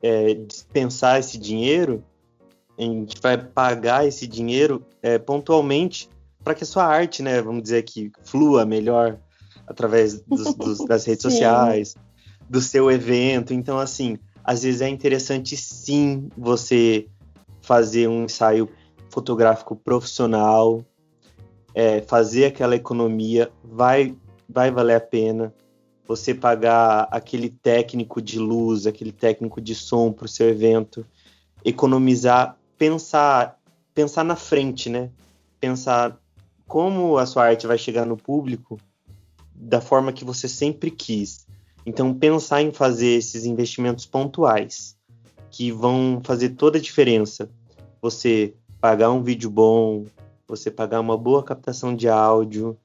é, 0.04 0.36
dispensar 0.36 1.20
esse 1.20 1.40
dinheiro, 1.40 2.04
a 2.78 2.84
gente 2.84 3.20
vai 3.20 3.40
pagar 3.40 4.06
esse 4.06 4.28
dinheiro 4.28 4.86
é, 5.02 5.18
pontualmente 5.18 6.08
para 6.48 6.56
que 6.56 6.64
a 6.64 6.68
sua 6.68 6.86
arte, 6.86 7.22
né, 7.22 7.42
vamos 7.42 7.62
dizer 7.62 7.84
que 7.84 8.10
flua 8.24 8.66
melhor 8.66 9.20
através 9.68 10.22
dos, 10.22 10.56
dos, 10.56 10.78
das 10.86 11.04
redes 11.04 11.22
sociais, 11.28 11.94
do 12.50 12.62
seu 12.62 12.90
evento. 12.90 13.54
Então, 13.54 13.78
assim, 13.78 14.18
às 14.46 14.64
vezes 14.64 14.80
é 14.80 14.88
interessante 14.88 15.58
sim 15.58 16.30
você 16.38 17.06
fazer 17.62 18.08
um 18.08 18.24
ensaio 18.24 18.70
fotográfico 19.10 19.76
profissional, 19.76 20.86
é, 21.76 22.00
fazer 22.00 22.46
aquela 22.46 22.78
economia, 22.78 23.52
vai, 23.62 24.16
vai 24.48 24.72
valer 24.72 24.96
a 24.96 25.02
pena 25.02 25.54
você 26.08 26.34
pagar 26.34 27.10
aquele 27.12 27.50
técnico 27.50 28.22
de 28.22 28.40
luz, 28.40 28.88
aquele 28.88 29.12
técnico 29.12 29.60
de 29.60 29.76
som 29.76 30.14
para 30.14 30.24
o 30.24 30.30
seu 30.30 30.48
evento, 30.48 31.06
economizar, 31.66 32.58
pensar, 32.78 33.60
pensar 33.94 34.24
na 34.24 34.38
frente, 34.38 34.90
né? 34.90 35.10
Pensar 35.60 36.18
como 36.68 37.18
a 37.18 37.26
sua 37.26 37.46
arte 37.46 37.66
vai 37.66 37.78
chegar 37.78 38.06
no 38.06 38.18
público 38.18 38.78
da 39.56 39.82
forma 39.82 40.14
que 40.14 40.26
você 40.26 40.48
sempre 40.48 40.92
quis. 40.92 41.48
Então, 41.86 42.14
pensar 42.14 42.62
em 42.62 42.72
fazer 42.72 43.18
esses 43.18 43.46
investimentos 43.46 44.06
pontuais 44.06 44.98
que 45.50 45.72
vão 45.72 46.22
fazer 46.24 46.50
toda 46.50 46.78
a 46.78 46.82
diferença. 46.82 47.50
Você 48.02 48.54
pagar 48.80 49.10
um 49.10 49.24
vídeo 49.24 49.50
bom, 49.50 50.06
você 50.48 50.70
pagar 50.70 51.00
uma 51.00 51.18
boa 51.18 51.42
captação 51.42 51.96
de 51.96 52.08
áudio, 52.08 52.78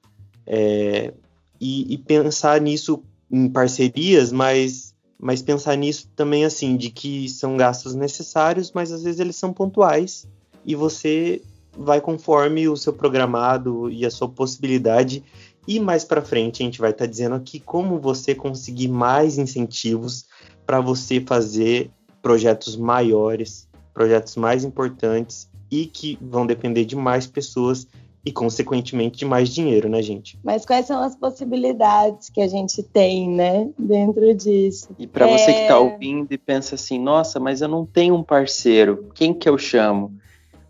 é, 0.46 1.12
e, 1.60 1.94
e, 1.94 1.98
pensar 1.98 2.60
nisso 2.60 3.02
em 3.30 3.48
parcerias, 3.48 4.32
mas, 4.32 4.94
mas 5.18 5.42
pensar 5.42 5.76
nisso 5.76 6.08
também 6.16 6.44
assim, 6.44 6.76
de 6.76 6.90
que 6.90 7.28
são 7.28 7.56
gastos 7.56 7.94
necessários, 7.94 8.72
mas 8.72 8.90
às 8.90 9.02
vezes 9.02 9.20
eles 9.20 9.36
são 9.36 9.52
pontuais 9.52 10.26
e 10.64 10.74
você 10.74 11.42
vai 11.76 12.00
conforme 12.00 12.68
o 12.68 12.76
seu 12.76 12.92
programado 12.92 13.90
e 13.90 14.04
a 14.04 14.10
sua 14.10 14.28
possibilidade. 14.28 15.22
E 15.66 15.78
mais 15.78 16.04
para 16.04 16.22
frente 16.22 16.62
a 16.62 16.66
gente 16.66 16.80
vai 16.80 16.90
estar 16.90 17.04
tá 17.04 17.10
dizendo 17.10 17.34
aqui 17.34 17.60
como 17.60 17.98
você 17.98 18.34
conseguir 18.34 18.88
mais 18.88 19.38
incentivos 19.38 20.26
para 20.66 20.80
você 20.80 21.20
fazer 21.20 21.90
projetos 22.20 22.76
maiores, 22.76 23.68
projetos 23.92 24.36
mais 24.36 24.64
importantes 24.64 25.48
e 25.70 25.86
que 25.86 26.18
vão 26.20 26.46
depender 26.46 26.84
de 26.84 26.96
mais 26.96 27.26
pessoas 27.26 27.86
e, 28.24 28.30
consequentemente, 28.30 29.18
de 29.18 29.24
mais 29.24 29.48
dinheiro, 29.48 29.88
né, 29.88 30.00
gente? 30.00 30.38
Mas 30.44 30.64
quais 30.64 30.86
são 30.86 31.02
as 31.02 31.16
possibilidades 31.16 32.30
que 32.30 32.40
a 32.40 32.46
gente 32.46 32.82
tem, 32.82 33.28
né, 33.28 33.68
dentro 33.76 34.32
disso? 34.34 34.90
E 34.98 35.06
para 35.06 35.28
é... 35.28 35.38
você 35.38 35.52
que 35.52 35.60
está 35.62 35.78
ouvindo 35.78 36.32
e 36.32 36.38
pensa 36.38 36.76
assim, 36.76 37.00
nossa, 37.00 37.40
mas 37.40 37.60
eu 37.60 37.68
não 37.68 37.84
tenho 37.84 38.14
um 38.14 38.22
parceiro, 38.22 39.08
quem 39.14 39.34
que 39.34 39.48
eu 39.48 39.58
chamo? 39.58 40.12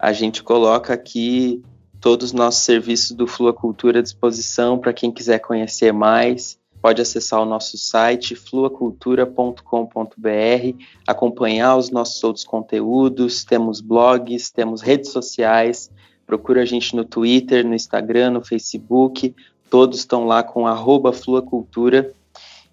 A 0.02 0.12
gente 0.12 0.42
coloca 0.42 0.92
aqui 0.92 1.62
todos 2.00 2.26
os 2.26 2.32
nossos 2.32 2.64
serviços 2.64 3.12
do 3.12 3.28
Flua 3.28 3.52
Cultura 3.52 4.00
à 4.00 4.02
disposição 4.02 4.76
para 4.76 4.92
quem 4.92 5.12
quiser 5.12 5.38
conhecer 5.38 5.92
mais. 5.92 6.58
Pode 6.80 7.00
acessar 7.00 7.40
o 7.40 7.44
nosso 7.44 7.78
site 7.78 8.34
fluacultura.com.br, 8.34 10.84
acompanhar 11.06 11.76
os 11.76 11.90
nossos 11.90 12.24
outros 12.24 12.44
conteúdos, 12.44 13.44
temos 13.44 13.80
blogs, 13.80 14.50
temos 14.50 14.82
redes 14.82 15.12
sociais, 15.12 15.88
Procura 16.32 16.62
a 16.62 16.64
gente 16.64 16.96
no 16.96 17.04
Twitter, 17.04 17.62
no 17.62 17.74
Instagram, 17.74 18.30
no 18.30 18.42
Facebook. 18.42 19.36
Todos 19.68 19.98
estão 19.98 20.24
lá 20.24 20.42
com 20.42 20.64
Fluacultura. 21.12 22.10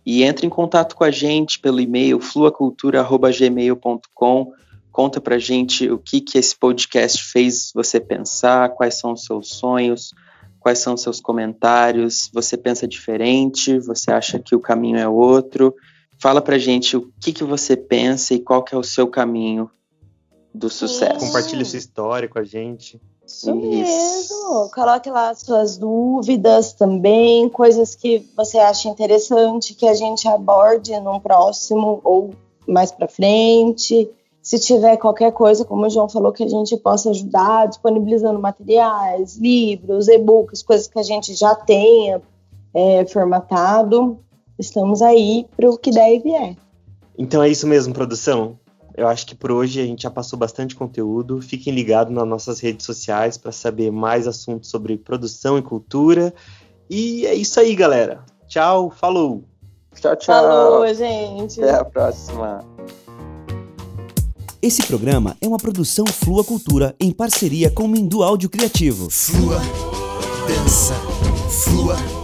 E 0.05 0.23
entre 0.23 0.47
em 0.47 0.49
contato 0.49 0.95
com 0.95 1.03
a 1.03 1.11
gente 1.11 1.59
pelo 1.59 1.81
e-mail 1.81 2.21
fluacultura.gmail.com. 2.21 4.53
Conta 4.99 5.21
pra 5.21 5.39
gente 5.39 5.89
o 5.89 5.97
que, 5.97 6.19
que 6.19 6.37
esse 6.37 6.53
podcast 6.53 7.23
fez 7.23 7.71
você 7.73 8.01
pensar, 8.01 8.75
quais 8.75 8.95
são 8.95 9.13
os 9.13 9.23
seus 9.23 9.47
sonhos, 9.47 10.13
quais 10.59 10.79
são 10.79 10.95
os 10.95 11.01
seus 11.01 11.21
comentários. 11.21 12.29
Você 12.33 12.57
pensa 12.57 12.85
diferente? 12.85 13.79
Você 13.79 14.11
acha 14.11 14.37
que 14.39 14.53
o 14.53 14.59
caminho 14.59 14.97
é 14.97 15.07
outro? 15.07 15.73
Fala 16.21 16.41
pra 16.41 16.57
gente 16.57 16.97
o 16.97 17.13
que, 17.17 17.31
que 17.31 17.45
você 17.45 17.77
pensa 17.77 18.33
e 18.33 18.41
qual 18.41 18.61
que 18.61 18.75
é 18.75 18.77
o 18.77 18.83
seu 18.83 19.07
caminho 19.07 19.71
do 20.53 20.69
sucesso. 20.69 21.27
Compartilhe 21.27 21.63
sua 21.63 21.79
história 21.79 22.27
com 22.27 22.39
a 22.39 22.43
gente. 22.43 22.99
Isso, 23.25 23.55
mesmo. 23.55 24.69
Coloque 24.75 25.09
lá 25.09 25.33
suas 25.33 25.77
dúvidas 25.77 26.73
também, 26.73 27.47
coisas 27.47 27.95
que 27.95 28.27
você 28.35 28.57
acha 28.57 28.89
interessante 28.89 29.73
que 29.73 29.87
a 29.87 29.93
gente 29.93 30.27
aborde 30.27 30.99
num 30.99 31.21
próximo 31.21 32.01
ou 32.03 32.31
mais 32.67 32.91
para 32.91 33.07
frente. 33.07 34.11
Se 34.49 34.57
tiver 34.57 34.97
qualquer 34.97 35.31
coisa, 35.31 35.63
como 35.63 35.85
o 35.85 35.89
João 35.91 36.09
falou, 36.09 36.31
que 36.31 36.43
a 36.43 36.47
gente 36.47 36.75
possa 36.75 37.11
ajudar, 37.11 37.67
disponibilizando 37.67 38.39
materiais, 38.39 39.37
livros, 39.37 40.07
e-books, 40.07 40.63
coisas 40.63 40.87
que 40.87 40.97
a 40.97 41.03
gente 41.03 41.35
já 41.35 41.53
tenha 41.53 42.19
é, 42.73 43.05
formatado, 43.05 44.17
estamos 44.57 45.03
aí 45.03 45.45
para 45.55 45.69
o 45.69 45.77
que 45.77 45.91
der 45.91 46.15
e 46.15 46.19
vier. 46.19 46.57
Então 47.15 47.43
é 47.43 47.49
isso 47.49 47.67
mesmo, 47.67 47.93
produção. 47.93 48.57
Eu 48.97 49.07
acho 49.07 49.27
que 49.27 49.35
por 49.35 49.51
hoje 49.51 49.81
a 49.81 49.85
gente 49.85 50.01
já 50.01 50.09
passou 50.09 50.39
bastante 50.39 50.75
conteúdo. 50.75 51.39
Fiquem 51.43 51.71
ligados 51.71 52.11
nas 52.11 52.27
nossas 52.27 52.59
redes 52.59 52.87
sociais 52.87 53.37
para 53.37 53.51
saber 53.51 53.91
mais 53.91 54.27
assuntos 54.27 54.71
sobre 54.71 54.97
produção 54.97 55.59
e 55.59 55.61
cultura. 55.61 56.33
E 56.89 57.23
é 57.27 57.35
isso 57.35 57.59
aí, 57.59 57.75
galera. 57.75 58.25
Tchau, 58.47 58.89
falou. 58.89 59.43
Tchau, 59.93 60.15
tchau. 60.15 60.43
Falou, 60.43 60.91
gente. 60.91 61.61
Até 61.61 61.75
a 61.75 61.85
próxima. 61.85 62.65
Esse 64.61 64.83
programa 64.83 65.37
é 65.39 65.47
uma 65.47 65.57
produção 65.57 66.05
Flua 66.05 66.43
Cultura 66.43 66.93
em 66.99 67.13
parceria 67.13 67.71
com 67.71 67.87
Mindu 67.87 68.21
Áudio 68.21 68.49
Criativo. 68.49 69.09
Flua, 69.09 69.61
dança, 70.49 70.95
flua. 71.63 72.18